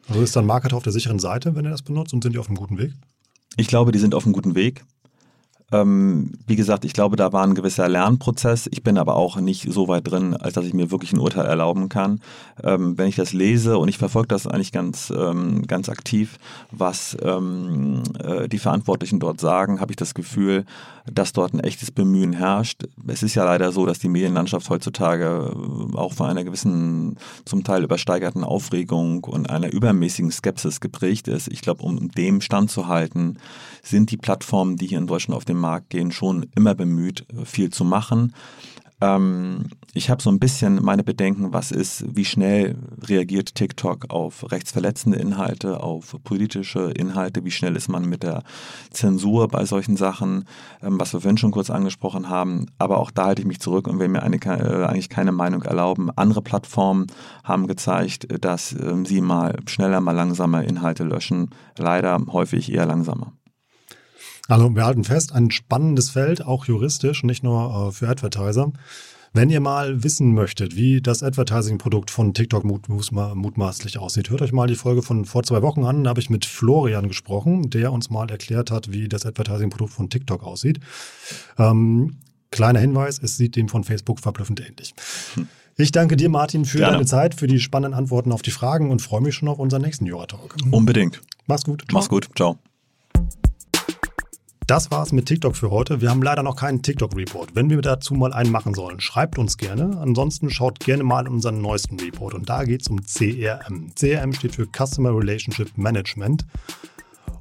Also 0.08 0.22
ist 0.22 0.36
dann 0.36 0.46
Marketer 0.46 0.76
auf 0.76 0.82
der 0.82 0.92
sicheren 0.92 1.18
Seite, 1.18 1.54
wenn 1.54 1.64
er 1.64 1.72
das 1.72 1.82
benutzt 1.82 2.12
und 2.14 2.22
sind 2.22 2.32
die 2.32 2.38
auf 2.38 2.48
einem 2.48 2.56
guten 2.56 2.78
Weg? 2.78 2.94
Ich 3.56 3.66
glaube, 3.66 3.92
die 3.92 3.98
sind 3.98 4.14
auf 4.14 4.24
einem 4.24 4.32
guten 4.32 4.54
Weg. 4.54 4.84
Ähm, 5.72 6.32
wie 6.46 6.54
gesagt, 6.54 6.84
ich 6.84 6.92
glaube, 6.92 7.16
da 7.16 7.32
war 7.32 7.42
ein 7.42 7.56
gewisser 7.56 7.88
Lernprozess. 7.88 8.68
Ich 8.70 8.84
bin 8.84 8.98
aber 8.98 9.16
auch 9.16 9.36
nicht 9.36 9.72
so 9.72 9.88
weit 9.88 10.08
drin, 10.08 10.34
als 10.34 10.54
dass 10.54 10.64
ich 10.64 10.74
mir 10.74 10.92
wirklich 10.92 11.12
ein 11.12 11.18
Urteil 11.18 11.44
erlauben 11.44 11.88
kann. 11.88 12.20
Ähm, 12.62 12.96
wenn 12.96 13.08
ich 13.08 13.16
das 13.16 13.32
lese 13.32 13.76
und 13.78 13.88
ich 13.88 13.98
verfolge 13.98 14.28
das 14.28 14.46
eigentlich 14.46 14.70
ganz, 14.70 15.12
ähm, 15.16 15.66
ganz 15.66 15.88
aktiv, 15.88 16.38
was 16.70 17.16
ähm, 17.20 18.02
äh, 18.20 18.48
die 18.48 18.58
Verantwortlichen 18.58 19.18
dort 19.18 19.40
sagen, 19.40 19.80
habe 19.80 19.90
ich 19.90 19.96
das 19.96 20.14
Gefühl, 20.14 20.64
dass 21.12 21.32
dort 21.32 21.54
ein 21.54 21.60
echtes 21.60 21.90
Bemühen 21.90 22.32
herrscht. 22.32 22.84
Es 23.06 23.22
ist 23.22 23.34
ja 23.34 23.44
leider 23.44 23.72
so, 23.72 23.86
dass 23.86 23.98
die 23.98 24.08
Medienlandschaft 24.08 24.70
heutzutage 24.70 25.52
äh, 25.52 25.96
auch 25.96 26.12
von 26.12 26.26
einer 26.26 26.44
gewissen, 26.44 27.16
zum 27.44 27.64
Teil 27.64 27.82
übersteigerten 27.82 28.44
Aufregung 28.44 29.24
und 29.24 29.50
einer 29.50 29.72
übermäßigen 29.72 30.30
Skepsis 30.30 30.80
geprägt 30.80 31.26
ist. 31.26 31.48
Ich 31.48 31.60
glaube, 31.60 31.82
um 31.82 32.08
dem 32.12 32.40
standzuhalten, 32.40 33.38
sind 33.82 34.10
die 34.10 34.16
Plattformen, 34.16 34.76
die 34.76 34.86
hier 34.86 34.98
in 34.98 35.06
Deutschland 35.06 35.36
auf 35.36 35.44
den 35.56 35.60
Markt 35.60 35.90
gehen, 35.90 36.12
schon 36.12 36.46
immer 36.54 36.74
bemüht, 36.74 37.26
viel 37.44 37.70
zu 37.70 37.84
machen. 37.84 38.32
Ähm, 39.00 39.66
ich 39.92 40.08
habe 40.10 40.22
so 40.22 40.30
ein 40.30 40.38
bisschen 40.38 40.82
meine 40.82 41.04
Bedenken, 41.04 41.52
was 41.52 41.70
ist, 41.70 42.04
wie 42.16 42.24
schnell 42.24 42.76
reagiert 43.02 43.54
TikTok 43.54 44.10
auf 44.10 44.50
rechtsverletzende 44.50 45.18
Inhalte, 45.18 45.82
auf 45.82 46.16
politische 46.24 46.90
Inhalte, 46.92 47.44
wie 47.44 47.50
schnell 47.50 47.76
ist 47.76 47.88
man 47.88 48.08
mit 48.08 48.22
der 48.22 48.42
Zensur 48.90 49.48
bei 49.48 49.64
solchen 49.66 49.96
Sachen, 49.96 50.44
ähm, 50.82 50.98
was 50.98 51.12
wir 51.12 51.20
vorhin 51.20 51.38
schon 51.38 51.50
kurz 51.50 51.68
angesprochen 51.68 52.30
haben. 52.30 52.66
Aber 52.78 52.98
auch 52.98 53.10
da 53.10 53.26
halte 53.26 53.42
ich 53.42 53.48
mich 53.48 53.60
zurück 53.60 53.86
und 53.86 53.98
will 53.98 54.08
mir 54.08 54.22
eine, 54.22 54.36
äh, 54.36 54.84
eigentlich 54.86 55.10
keine 55.10 55.32
Meinung 55.32 55.62
erlauben. 55.62 56.10
Andere 56.16 56.40
Plattformen 56.40 57.06
haben 57.44 57.66
gezeigt, 57.66 58.26
dass 58.42 58.72
ähm, 58.72 59.04
sie 59.04 59.20
mal 59.20 59.58
schneller, 59.66 60.00
mal 60.00 60.12
langsamer 60.12 60.64
Inhalte 60.64 61.04
löschen. 61.04 61.50
Leider 61.76 62.18
häufig 62.32 62.72
eher 62.72 62.86
langsamer. 62.86 63.32
Also 64.48 64.74
wir 64.74 64.84
halten 64.84 65.04
fest, 65.04 65.32
ein 65.32 65.50
spannendes 65.50 66.10
Feld, 66.10 66.44
auch 66.44 66.66
juristisch, 66.66 67.24
nicht 67.24 67.42
nur 67.42 67.88
äh, 67.88 67.92
für 67.92 68.08
Advertiser. 68.08 68.72
Wenn 69.32 69.50
ihr 69.50 69.60
mal 69.60 70.02
wissen 70.02 70.32
möchtet, 70.32 70.76
wie 70.76 71.02
das 71.02 71.22
Advertising-Produkt 71.22 72.10
von 72.10 72.32
TikTok 72.32 72.64
mutmaßlich 72.64 73.98
aussieht, 73.98 74.30
hört 74.30 74.40
euch 74.40 74.52
mal 74.52 74.66
die 74.66 74.76
Folge 74.76 75.02
von 75.02 75.26
vor 75.26 75.42
zwei 75.42 75.60
Wochen 75.60 75.84
an. 75.84 76.04
Da 76.04 76.10
habe 76.10 76.20
ich 76.20 76.30
mit 76.30 76.46
Florian 76.46 77.06
gesprochen, 77.06 77.68
der 77.68 77.92
uns 77.92 78.08
mal 78.08 78.30
erklärt 78.30 78.70
hat, 78.70 78.92
wie 78.92 79.08
das 79.10 79.26
Advertising-Produkt 79.26 79.92
von 79.92 80.08
TikTok 80.08 80.42
aussieht. 80.42 80.80
Ähm, 81.58 82.16
kleiner 82.50 82.78
Hinweis, 82.80 83.20
es 83.22 83.36
sieht 83.36 83.56
dem 83.56 83.68
von 83.68 83.84
Facebook 83.84 84.20
verblüffend 84.20 84.60
ähnlich. 84.66 84.94
Hm. 85.34 85.48
Ich 85.76 85.92
danke 85.92 86.16
dir, 86.16 86.30
Martin, 86.30 86.64
für 86.64 86.78
Gerne. 86.78 86.94
deine 86.94 87.04
Zeit, 87.04 87.34
für 87.34 87.46
die 87.46 87.60
spannenden 87.60 87.98
Antworten 87.98 88.32
auf 88.32 88.40
die 88.40 88.50
Fragen 88.50 88.90
und 88.90 89.02
freue 89.02 89.20
mich 89.20 89.34
schon 89.34 89.48
auf 89.48 89.58
unseren 89.58 89.82
nächsten 89.82 90.06
Jura-Talk. 90.06 90.56
Unbedingt. 90.70 91.20
Mach's 91.46 91.64
gut. 91.64 91.82
Ciao. 91.82 91.98
Mach's 91.98 92.08
gut. 92.08 92.28
Ciao. 92.34 92.58
Das 94.66 94.90
war's 94.90 95.12
mit 95.12 95.26
TikTok 95.26 95.54
für 95.54 95.70
heute. 95.70 96.00
Wir 96.00 96.10
haben 96.10 96.22
leider 96.22 96.42
noch 96.42 96.56
keinen 96.56 96.82
TikTok-Report. 96.82 97.54
Wenn 97.54 97.70
wir 97.70 97.80
dazu 97.82 98.14
mal 98.14 98.32
einen 98.32 98.50
machen 98.50 98.74
sollen, 98.74 98.98
schreibt 98.98 99.38
uns 99.38 99.58
gerne. 99.58 99.96
Ansonsten 100.00 100.50
schaut 100.50 100.80
gerne 100.80 101.04
mal 101.04 101.24
in 101.24 101.34
unseren 101.34 101.60
neuesten 101.60 102.00
Report. 102.00 102.34
Und 102.34 102.48
da 102.48 102.64
geht's 102.64 102.88
um 102.88 103.00
CRM. 103.00 103.92
CRM 103.94 104.32
steht 104.32 104.56
für 104.56 104.66
Customer 104.66 105.16
Relationship 105.16 105.78
Management. 105.78 106.44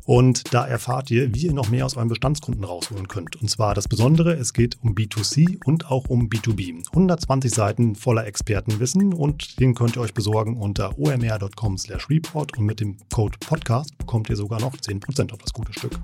Und 0.05 0.53
da 0.53 0.67
erfahrt 0.67 1.09
ihr, 1.09 1.33
wie 1.33 1.47
ihr 1.47 1.53
noch 1.53 1.69
mehr 1.69 1.87
aus 1.87 1.97
euren 1.97 2.09
Bestandskunden 2.09 2.63
rausholen 2.63 3.07
könnt. 3.07 3.41
Und 3.41 3.49
zwar 3.49 3.73
das 3.73 3.87
Besondere, 3.87 4.33
es 4.33 4.53
geht 4.53 4.77
um 4.83 4.93
B2C 4.93 5.65
und 5.65 5.89
auch 5.89 6.07
um 6.09 6.29
B2B. 6.29 6.85
120 6.89 7.51
Seiten 7.51 7.95
voller 7.95 8.27
Expertenwissen 8.27 9.15
und 9.15 9.59
den 9.59 9.73
könnt 9.73 9.95
ihr 9.95 10.01
euch 10.01 10.13
besorgen 10.13 10.57
unter 10.57 10.99
omr.com/report 10.99 12.55
und 12.55 12.65
mit 12.67 12.81
dem 12.81 12.97
Code 13.11 13.39
Podcast 13.39 13.97
bekommt 13.97 14.29
ihr 14.29 14.35
sogar 14.35 14.61
noch 14.61 14.77
10% 14.77 15.33
auf 15.33 15.39
das 15.39 15.53
gute 15.53 15.73
Stück. 15.73 15.99